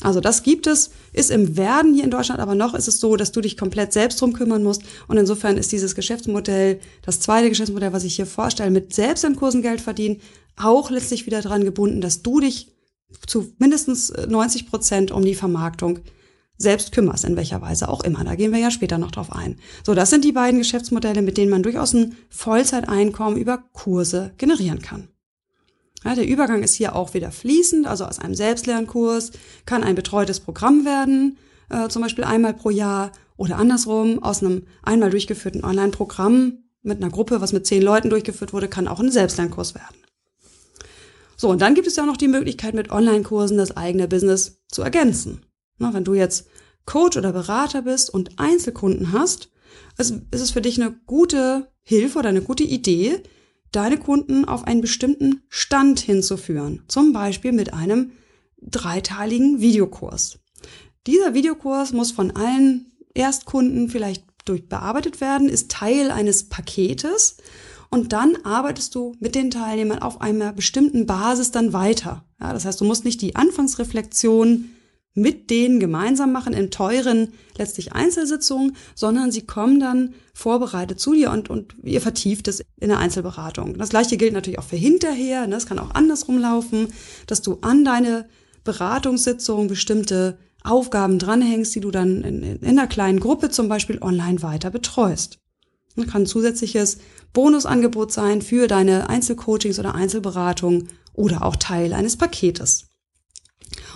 Also 0.00 0.20
das 0.20 0.42
gibt 0.42 0.66
es, 0.66 0.90
ist 1.12 1.30
im 1.30 1.56
Werden 1.56 1.94
hier 1.94 2.04
in 2.04 2.10
Deutschland, 2.10 2.40
aber 2.40 2.54
noch 2.54 2.74
ist 2.74 2.88
es 2.88 2.98
so, 2.98 3.16
dass 3.16 3.30
du 3.30 3.40
dich 3.40 3.56
komplett 3.56 3.92
selbst 3.92 4.20
drum 4.20 4.32
kümmern 4.32 4.62
musst. 4.62 4.82
Und 5.06 5.16
insofern 5.16 5.56
ist 5.56 5.70
dieses 5.70 5.94
Geschäftsmodell, 5.94 6.80
das 7.02 7.20
zweite 7.20 7.48
Geschäftsmodell, 7.48 7.92
was 7.92 8.04
ich 8.04 8.16
hier 8.16 8.26
vorstelle, 8.26 8.70
mit 8.70 8.92
selbst 8.94 9.24
an 9.24 9.36
Kursen 9.36 9.62
Geld 9.62 9.80
verdienen, 9.80 10.20
auch 10.56 10.90
letztlich 10.90 11.26
wieder 11.26 11.40
daran 11.40 11.64
gebunden, 11.64 12.00
dass 12.00 12.22
du 12.22 12.40
dich 12.40 12.72
zu 13.26 13.52
mindestens 13.58 14.12
90 14.12 14.66
Prozent 14.68 15.10
um 15.10 15.24
die 15.24 15.34
Vermarktung 15.34 16.00
selbst 16.58 16.92
kümmerst, 16.92 17.24
in 17.24 17.36
welcher 17.36 17.60
Weise 17.60 17.88
auch 17.88 18.02
immer. 18.04 18.24
Da 18.24 18.34
gehen 18.34 18.52
wir 18.52 18.60
ja 18.60 18.70
später 18.70 18.98
noch 18.98 19.10
drauf 19.10 19.32
ein. 19.32 19.58
So, 19.84 19.94
das 19.94 20.10
sind 20.10 20.24
die 20.24 20.32
beiden 20.32 20.58
Geschäftsmodelle, 20.58 21.22
mit 21.22 21.36
denen 21.36 21.50
man 21.50 21.62
durchaus 21.62 21.92
ein 21.92 22.16
Vollzeiteinkommen 22.30 23.38
über 23.38 23.58
Kurse 23.72 24.32
generieren 24.38 24.80
kann. 24.80 25.08
Ja, 26.04 26.14
der 26.14 26.26
Übergang 26.26 26.62
ist 26.62 26.74
hier 26.74 26.96
auch 26.96 27.14
wieder 27.14 27.30
fließend, 27.30 27.86
also 27.86 28.04
aus 28.04 28.18
einem 28.18 28.34
Selbstlernkurs 28.34 29.32
kann 29.66 29.84
ein 29.84 29.94
betreutes 29.94 30.40
Programm 30.40 30.84
werden, 30.84 31.38
äh, 31.70 31.88
zum 31.88 32.02
Beispiel 32.02 32.24
einmal 32.24 32.54
pro 32.54 32.70
Jahr 32.70 33.12
oder 33.36 33.56
andersrum 33.56 34.22
aus 34.22 34.42
einem 34.42 34.66
einmal 34.82 35.10
durchgeführten 35.10 35.64
Online-Programm 35.64 36.58
mit 36.82 37.00
einer 37.00 37.10
Gruppe, 37.10 37.40
was 37.40 37.52
mit 37.52 37.66
zehn 37.66 37.82
Leuten 37.82 38.10
durchgeführt 38.10 38.52
wurde, 38.52 38.68
kann 38.68 38.88
auch 38.88 39.00
ein 39.00 39.10
Selbstlernkurs 39.10 39.74
werden. 39.74 39.96
So, 41.36 41.48
und 41.48 41.62
dann 41.62 41.74
gibt 41.74 41.86
es 41.86 41.96
ja 41.96 42.02
auch 42.02 42.08
noch 42.08 42.16
die 42.16 42.28
Möglichkeit, 42.28 42.74
mit 42.74 42.90
Online-Kursen 42.90 43.56
das 43.56 43.76
eigene 43.76 44.08
Business 44.08 44.60
zu 44.68 44.82
ergänzen. 44.82 45.44
Na, 45.78 45.94
wenn 45.94 46.04
du 46.04 46.14
jetzt 46.14 46.46
Coach 46.84 47.16
oder 47.16 47.32
Berater 47.32 47.82
bist 47.82 48.10
und 48.10 48.38
Einzelkunden 48.38 49.12
hast, 49.12 49.50
ist 49.98 50.12
es 50.30 50.50
für 50.50 50.60
dich 50.60 50.80
eine 50.80 50.92
gute 51.06 51.68
Hilfe 51.82 52.18
oder 52.18 52.28
eine 52.28 52.42
gute 52.42 52.64
Idee, 52.64 53.22
deine 53.72 53.98
Kunden 53.98 54.44
auf 54.44 54.64
einen 54.64 54.80
bestimmten 54.80 55.42
Stand 55.48 56.00
hinzuführen. 56.00 56.82
Zum 56.88 57.12
Beispiel 57.12 57.52
mit 57.52 57.74
einem 57.74 58.12
dreiteiligen 58.60 59.60
Videokurs. 59.60 60.38
Dieser 61.06 61.34
Videokurs 61.34 61.92
muss 61.92 62.12
von 62.12 62.30
allen 62.30 62.92
Erstkunden 63.14 63.88
vielleicht 63.88 64.24
durch 64.44 64.68
bearbeitet 64.68 65.20
werden, 65.20 65.48
ist 65.48 65.70
Teil 65.70 66.10
eines 66.10 66.48
Paketes 66.48 67.36
und 67.90 68.12
dann 68.12 68.36
arbeitest 68.44 68.94
du 68.94 69.14
mit 69.20 69.34
den 69.34 69.50
Teilnehmern 69.50 69.98
auf 69.98 70.20
einer 70.20 70.52
bestimmten 70.52 71.06
Basis 71.06 71.50
dann 71.50 71.72
weiter. 71.72 72.24
Ja, 72.40 72.52
das 72.52 72.64
heißt, 72.64 72.80
du 72.80 72.84
musst 72.84 73.04
nicht 73.04 73.20
die 73.20 73.36
Anfangsreflexion 73.36 74.70
mit 75.14 75.50
denen 75.50 75.78
gemeinsam 75.78 76.32
machen 76.32 76.54
in 76.54 76.70
teuren, 76.70 77.32
letztlich 77.58 77.92
Einzelsitzungen, 77.92 78.76
sondern 78.94 79.30
sie 79.30 79.42
kommen 79.42 79.78
dann 79.78 80.14
vorbereitet 80.32 81.00
zu 81.00 81.12
dir 81.12 81.30
und, 81.30 81.50
und 81.50 81.74
ihr 81.82 82.00
vertieft 82.00 82.48
es 82.48 82.62
in 82.80 82.88
der 82.88 82.98
Einzelberatung. 82.98 83.76
Das 83.76 83.90
gleiche 83.90 84.16
gilt 84.16 84.32
natürlich 84.32 84.58
auch 84.58 84.64
für 84.64 84.76
hinterher, 84.76 85.46
ne? 85.46 85.54
das 85.54 85.66
kann 85.66 85.78
auch 85.78 85.90
andersrum 85.94 86.38
laufen, 86.38 86.88
dass 87.26 87.42
du 87.42 87.58
an 87.60 87.84
deine 87.84 88.26
Beratungssitzung 88.64 89.68
bestimmte 89.68 90.38
Aufgaben 90.64 91.18
dranhängst, 91.18 91.74
die 91.74 91.80
du 91.80 91.90
dann 91.90 92.22
in, 92.22 92.42
in 92.42 92.66
einer 92.66 92.86
kleinen 92.86 93.20
Gruppe 93.20 93.50
zum 93.50 93.68
Beispiel 93.68 94.00
online 94.00 94.42
weiter 94.42 94.70
betreust. 94.70 95.38
Das 95.96 96.06
kann 96.06 96.22
ein 96.22 96.26
zusätzliches 96.26 96.98
Bonusangebot 97.32 98.12
sein 98.12 98.40
für 98.40 98.66
deine 98.66 99.10
Einzelcoachings 99.10 99.78
oder 99.78 99.94
Einzelberatung 99.94 100.88
oder 101.12 101.44
auch 101.44 101.56
Teil 101.56 101.92
eines 101.92 102.16
Paketes. 102.16 102.86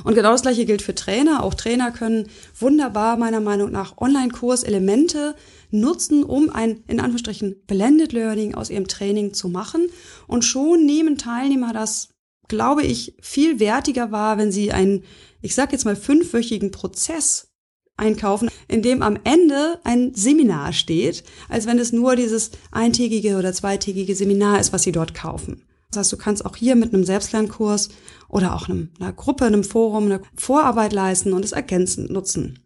Und 0.05 0.15
genau 0.15 0.33
das 0.33 0.43
gleiche 0.43 0.67
gilt 0.67 0.83
für 0.83 0.95
Trainer. 0.95 1.43
Auch 1.43 1.55
Trainer 1.55 1.91
können 1.91 2.29
wunderbar 2.59 3.17
meiner 3.17 3.41
Meinung 3.41 3.71
nach 3.71 3.99
Online-Kurs-Elemente 3.99 5.35
nutzen, 5.71 6.25
um 6.25 6.51
ein 6.51 6.85
in 6.87 7.01
Anführungsstrichen 7.01 7.57
Blended 7.67 8.13
Learning 8.13 8.55
aus 8.55 8.71
ihrem 8.71 8.89
Training 8.89 9.35
zu 9.35 9.49
machen. 9.49 9.89
Und 10.27 10.45
schon 10.45 10.85
nehmen 10.87 11.19
Teilnehmer 11.19 11.73
das, 11.73 12.11
glaube 12.49 12.83
ich, 12.83 13.17
viel 13.21 13.59
wertiger 13.59 14.13
wahr, 14.13 14.39
wenn 14.39 14.53
sie 14.53 14.73
einen, 14.73 15.05
ich 15.43 15.55
sag 15.55 15.73
jetzt 15.73 15.85
mal, 15.85 15.97
fünfwöchigen 15.97 16.71
Prozess 16.71 17.49
einkaufen, 17.97 18.51
in 18.69 18.83
dem 18.83 19.03
am 19.03 19.19
Ende 19.25 19.81
ein 19.85 20.15
Seminar 20.15 20.73
steht, 20.73 21.25
als 21.49 21.67
wenn 21.67 21.79
es 21.79 21.93
nur 21.93 22.17
dieses 22.17 22.51
eintägige 22.71 23.39
oder 23.39 23.53
zweitägige 23.53 24.15
Seminar 24.15 24.61
ist, 24.61 24.73
was 24.73 24.83
sie 24.83 24.93
dort 24.93 25.15
kaufen. 25.15 25.66
Das 25.91 25.99
heißt, 25.99 26.13
du 26.13 26.17
kannst 26.17 26.45
auch 26.45 26.57
hier 26.57 26.77
mit 26.77 26.93
einem 26.93 27.05
Selbstlernkurs 27.05 27.91
oder 28.29 28.55
auch 28.55 28.69
einem, 28.69 28.91
einer 28.99 29.13
Gruppe, 29.13 29.45
einem 29.45 29.65
Forum 29.65 30.07
eine 30.07 30.21
Vorarbeit 30.35 30.93
leisten 30.93 31.33
und 31.33 31.45
es 31.45 31.53
ergänzend 31.53 32.11
nutzen. 32.11 32.61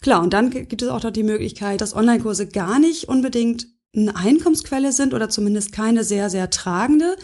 Klar, 0.00 0.22
und 0.22 0.32
dann 0.32 0.50
gibt 0.50 0.82
es 0.82 0.88
auch 0.88 1.02
noch 1.02 1.10
die 1.10 1.22
Möglichkeit, 1.22 1.80
dass 1.80 1.94
Online-Kurse 1.94 2.46
gar 2.46 2.78
nicht 2.78 3.08
unbedingt 3.08 3.66
eine 3.94 4.14
Einkommensquelle 4.16 4.92
sind 4.92 5.14
oder 5.14 5.28
zumindest 5.28 5.72
keine 5.72 6.04
sehr, 6.04 6.30
sehr 6.30 6.50
tragende, 6.50 7.16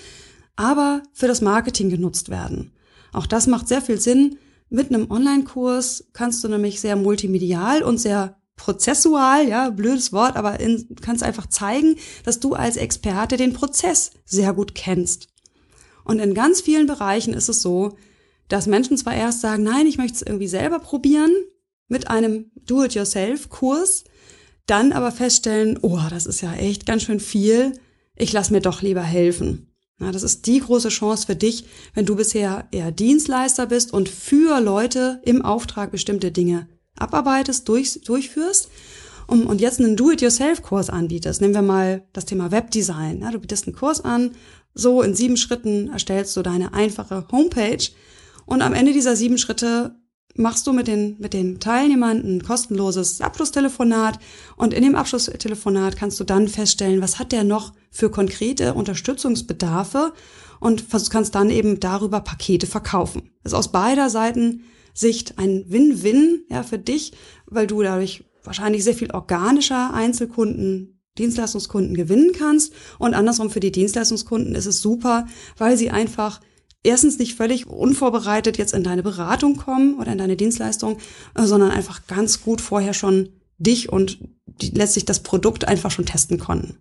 aber 0.57 1.03
für 1.13 1.29
das 1.29 1.41
Marketing 1.41 1.91
genutzt 1.91 2.29
werden. 2.29 2.73
Auch 3.13 3.27
das 3.27 3.47
macht 3.47 3.69
sehr 3.69 3.83
viel 3.83 4.01
Sinn. 4.01 4.39
Mit 4.69 4.89
einem 4.89 5.11
Online-Kurs 5.11 6.09
kannst 6.13 6.43
du 6.43 6.49
nämlich 6.49 6.81
sehr 6.81 6.97
multimedial 6.97 7.83
und 7.83 7.99
sehr 7.99 8.42
prozessual, 8.57 9.49
ja, 9.49 9.71
blödes 9.71 10.13
Wort, 10.13 10.37
aber 10.37 10.61
in, 10.61 10.97
kannst 11.01 11.23
einfach 11.23 11.47
zeigen, 11.47 11.97
dass 12.25 12.41
du 12.41 12.55
als 12.55 12.77
Experte 12.77 13.37
den 13.37 13.53
Prozess 13.53 14.13
sehr 14.25 14.53
gut 14.53 14.75
kennst. 14.75 15.29
Und 16.05 16.19
in 16.19 16.35
ganz 16.35 16.61
vielen 16.61 16.87
Bereichen 16.87 17.35
ist 17.35 17.49
es 17.49 17.63
so, 17.63 17.97
dass 18.49 18.67
Menschen 18.67 18.97
zwar 18.97 19.15
erst 19.15 19.41
sagen, 19.41 19.63
nein, 19.63 19.87
ich 19.87 19.99
möchte 19.99 20.17
es 20.17 20.23
irgendwie 20.23 20.49
selber 20.49 20.79
probieren 20.79 21.33
mit 21.89 22.09
einem 22.09 22.51
Do-it-yourself-Kurs, 22.67 24.05
dann 24.67 24.93
aber 24.93 25.13
feststellen, 25.13 25.79
oh, 25.83 26.01
das 26.11 26.27
ist 26.27 26.41
ja 26.41 26.53
echt 26.55 26.87
ganz 26.87 27.03
schön 27.03 27.21
viel, 27.21 27.79
ich 28.17 28.33
lass 28.33 28.51
mir 28.51 28.61
doch 28.61 28.83
lieber 28.83 29.03
helfen. 29.03 29.69
Ja, 30.01 30.11
das 30.11 30.23
ist 30.23 30.47
die 30.47 30.61
große 30.61 30.89
Chance 30.89 31.27
für 31.27 31.37
dich, 31.37 31.65
wenn 31.95 32.07
du 32.07 32.17
bisher 32.17 32.67
eher 32.73 32.91
Dienstleister 32.91 33.67
bist 33.67 33.93
und 33.93 34.09
für 34.09 34.61
Leute 34.61 35.21
im 35.25 35.43
Auftrag 35.43 35.91
bestimmte 35.93 36.33
Dinge 36.33 36.69
abarbeitest, 36.99 37.69
durch, 37.69 38.01
durchführst 38.05 38.69
um, 39.27 39.47
und 39.47 39.61
jetzt 39.61 39.81
einen 39.81 39.97
Do-it-yourself-Kurs 39.97 40.91
anbietest. 40.91 41.41
Nehmen 41.41 41.55
wir 41.55 41.63
mal 41.63 42.07
das 42.13 42.27
Thema 42.27 42.51
Webdesign. 42.51 43.21
Ja, 43.21 43.31
du 43.31 43.39
bietest 43.39 43.67
einen 43.67 43.77
Kurs 43.77 44.05
an, 44.05 44.33
so 44.75 45.03
in 45.03 45.15
sieben 45.15 45.37
Schritten 45.37 45.91
erstellst 45.91 46.37
du 46.37 46.43
deine 46.43 46.75
einfache 46.75 47.27
Homepage 47.31 47.89
und 48.47 48.63
am 48.63 48.75
Ende 48.75 48.93
dieser 48.93 49.17
sieben 49.17 49.39
Schritte 49.39 49.97
machst 50.35 50.67
du 50.67 50.73
mit 50.73 50.87
den, 50.87 51.17
mit 51.19 51.35
den 51.35 51.61
Teilnehmern 51.61 52.19
ein 52.19 52.43
kostenloses 52.43 53.21
Abschlusstelefonat 53.21 54.19
und 54.57 54.73
in 54.73 54.83
dem 54.83 54.95
Abschlusstelefonat 54.95 55.97
kannst 55.97 56.19
du 56.21 56.25
dann 56.25 56.49
feststellen, 56.49 57.03
was 57.03 57.19
hat 57.19 57.33
der 57.33 57.45
noch 57.45 57.75
für 57.91 58.11
konkrete 58.11 58.75
Unterstützungsbedarfe 58.75 60.13
und 60.61 60.87
kannst 61.11 61.35
dann 61.35 61.51
eben 61.51 61.81
darüber 61.81 62.21
Pakete 62.21 62.67
verkaufen. 62.67 63.31
Das 63.43 63.53
ist 63.53 63.59
aus 63.59 63.73
beider 63.73 64.09
Seiten 64.09 64.65
Sicht 64.95 65.39
ein 65.39 65.65
Win-Win 65.69 66.45
ja, 66.51 66.63
für 66.63 66.79
dich, 66.79 67.13
weil 67.47 67.67
du 67.67 67.83
dadurch 67.83 68.25
wahrscheinlich 68.45 68.85
sehr 68.85 68.95
viel 68.95 69.11
organischer 69.11 69.95
Einzelkunden, 69.95 71.01
Dienstleistungskunden 71.19 71.95
gewinnen 71.95 72.33
kannst. 72.33 72.73
Und 72.99 73.15
andersrum 73.15 73.51
für 73.51 73.61
die 73.61 73.73
Dienstleistungskunden 73.73 74.55
ist 74.55 74.67
es 74.67 74.81
super, 74.81 75.27
weil 75.57 75.77
sie 75.77 75.91
einfach 75.91 76.41
erstens 76.83 77.19
nicht 77.19 77.37
völlig 77.37 77.67
unvorbereitet 77.67 78.59
jetzt 78.59 78.75
in 78.75 78.83
deine 78.83 79.03
Beratung 79.03 79.57
kommen 79.57 79.99
oder 79.99 80.13
in 80.13 80.19
deine 80.19 80.37
Dienstleistung, 80.37 80.99
äh, 81.35 81.45
sondern 81.45 81.71
einfach 81.71 82.07
ganz 82.07 82.43
gut 82.43 82.61
vorher 82.61 82.95
schon 82.95 83.29
dich 83.59 83.91
und 83.91 84.19
letztlich 84.61 85.05
das 85.05 85.21
Produkt 85.21 85.67
einfach 85.69 85.91
schon 85.91 86.07
testen 86.07 86.39
konnten. 86.39 86.79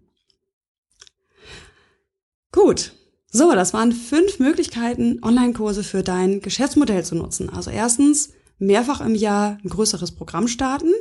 Gut, 2.51 2.93
so, 3.31 3.53
das 3.53 3.73
waren 3.73 3.93
fünf 3.93 4.39
Möglichkeiten, 4.39 5.19
Online-Kurse 5.23 5.83
für 5.83 6.03
dein 6.03 6.41
Geschäftsmodell 6.41 7.05
zu 7.05 7.15
nutzen. 7.15 7.49
Also 7.49 7.71
erstens, 7.71 8.29
mehrfach 8.59 9.01
im 9.01 9.15
Jahr 9.15 9.57
ein 9.63 9.69
größeres 9.69 10.11
Programm 10.11 10.47
starten. 10.47 10.91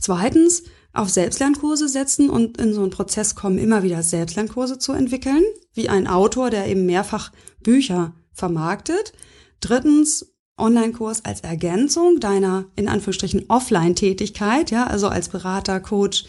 Zweitens, 0.00 0.64
auf 0.92 1.08
Selbstlernkurse 1.08 1.88
setzen 1.88 2.30
und 2.30 2.58
in 2.58 2.74
so 2.74 2.82
einen 2.82 2.90
Prozess 2.90 3.34
kommen, 3.34 3.58
immer 3.58 3.82
wieder 3.82 4.02
Selbstlernkurse 4.02 4.78
zu 4.78 4.92
entwickeln, 4.92 5.42
wie 5.72 5.88
ein 5.88 6.06
Autor, 6.06 6.50
der 6.50 6.68
eben 6.68 6.86
mehrfach 6.86 7.32
Bücher 7.62 8.14
vermarktet. 8.32 9.12
Drittens, 9.60 10.34
Online-Kurs 10.56 11.24
als 11.24 11.40
Ergänzung 11.40 12.20
deiner, 12.20 12.66
in 12.76 12.88
Anführungsstrichen, 12.88 13.46
Offline-Tätigkeit, 13.48 14.70
ja, 14.70 14.86
also 14.86 15.08
als 15.08 15.28
Berater, 15.28 15.80
Coach 15.80 16.26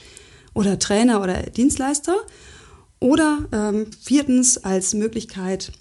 oder 0.54 0.80
Trainer 0.80 1.22
oder 1.22 1.44
Dienstleister. 1.44 2.16
Oder 3.06 3.46
ähm, 3.52 3.86
viertens 4.02 4.58
als 4.58 4.96
Möglichkeit 4.96 5.72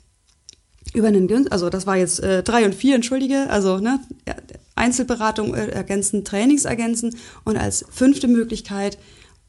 über 0.93 1.09
einen 1.09 1.27
Günst, 1.27 1.51
also 1.53 1.71
das 1.71 1.87
war 1.87 1.97
jetzt 1.97 2.21
äh, 2.21 2.43
drei 2.43 2.67
und 2.67 2.75
vier, 2.75 2.95
entschuldige, 2.95 3.49
also 3.49 3.79
ne, 3.79 3.99
Einzelberatung 4.75 5.55
äh, 5.55 5.69
ergänzen, 5.69 6.27
Trainings 6.27 6.67
ergänzen 6.67 7.17
und 7.47 7.57
als 7.57 7.87
fünfte 7.89 8.29
Möglichkeit 8.29 8.99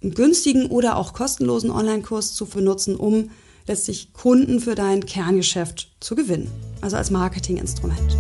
einen 0.02 0.14
günstigen 0.14 0.68
oder 0.68 0.96
auch 0.96 1.12
kostenlosen 1.12 1.70
Online-Kurs 1.70 2.34
zu 2.34 2.46
benutzen, 2.46 2.96
um 2.96 3.32
letztlich 3.68 4.14
Kunden 4.14 4.62
für 4.62 4.76
dein 4.76 5.06
Kerngeschäft 5.06 5.92
zu 6.00 6.16
gewinnen, 6.16 6.50
also 6.80 6.96
als 6.96 7.12
Marketinginstrument. 7.12 8.18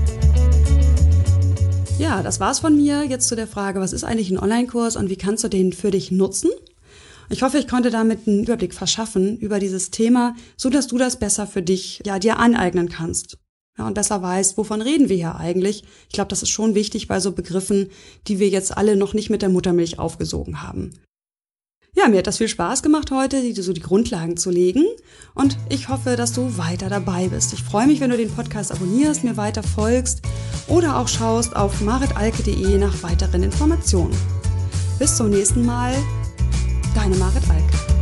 Ja, 1.97 2.21
das 2.23 2.41
war's 2.41 2.59
von 2.59 2.75
mir 2.75 3.05
jetzt 3.05 3.29
zu 3.29 3.37
der 3.37 3.47
Frage, 3.47 3.79
was 3.79 3.93
ist 3.93 4.03
eigentlich 4.03 4.31
ein 4.31 4.37
Online-Kurs 4.37 4.97
und 4.97 5.09
wie 5.09 5.15
kannst 5.15 5.45
du 5.45 5.47
den 5.47 5.71
für 5.71 5.91
dich 5.91 6.11
nutzen? 6.11 6.51
Ich 7.29 7.41
hoffe, 7.41 7.57
ich 7.57 7.67
konnte 7.67 7.89
damit 7.89 8.27
einen 8.27 8.43
Überblick 8.43 8.73
verschaffen 8.73 9.37
über 9.37 9.59
dieses 9.59 9.91
Thema, 9.91 10.35
so 10.57 10.69
dass 10.69 10.87
du 10.87 10.97
das 10.97 11.17
besser 11.17 11.47
für 11.47 11.61
dich, 11.61 12.01
ja, 12.05 12.19
dir 12.19 12.37
aneignen 12.37 12.89
kannst. 12.89 13.37
Ja, 13.77 13.87
und 13.87 13.93
besser 13.93 14.21
weißt, 14.21 14.57
wovon 14.57 14.81
reden 14.81 15.09
wir 15.09 15.17
hier 15.17 15.35
eigentlich. 15.35 15.83
Ich 16.07 16.13
glaube, 16.13 16.29
das 16.29 16.43
ist 16.43 16.49
schon 16.49 16.75
wichtig 16.75 17.07
bei 17.07 17.19
so 17.19 17.33
Begriffen, 17.33 17.89
die 18.27 18.39
wir 18.39 18.47
jetzt 18.47 18.75
alle 18.77 18.95
noch 18.95 19.13
nicht 19.13 19.29
mit 19.29 19.41
der 19.41 19.49
Muttermilch 19.49 19.99
aufgesogen 19.99 20.61
haben. 20.61 20.93
Ja, 21.97 22.09
mir 22.09 22.17
hat 22.17 22.27
das 22.27 22.39
viel 22.39 22.49
Spaß 22.49 22.83
gemacht 22.83 23.09
heute, 23.11 23.41
so 23.61 23.71
die 23.71 23.81
Grundlagen 23.81 24.35
zu 24.35 24.49
legen. 24.49 24.85
Und 25.33 25.57
ich 25.69 25.87
hoffe, 25.87 26.17
dass 26.17 26.33
du 26.33 26.57
weiter 26.57 26.89
dabei 26.89 27.29
bist. 27.29 27.53
Ich 27.53 27.63
freue 27.63 27.87
mich, 27.87 28.01
wenn 28.01 28.09
du 28.09 28.17
den 28.17 28.29
Podcast 28.29 28.71
abonnierst, 28.71 29.23
mir 29.23 29.37
weiter 29.37 29.63
folgst 29.63 30.21
oder 30.67 30.99
auch 30.99 31.07
schaust 31.07 31.55
auf 31.55 31.79
maritalke.de 31.81 32.77
nach 32.77 33.01
weiteren 33.01 33.43
Informationen. 33.43 34.15
Bis 34.99 35.15
zum 35.15 35.29
nächsten 35.29 35.65
Mal. 35.65 35.95
Deine 36.95 37.17
Marit 37.17 37.43
Alk. 37.49 37.94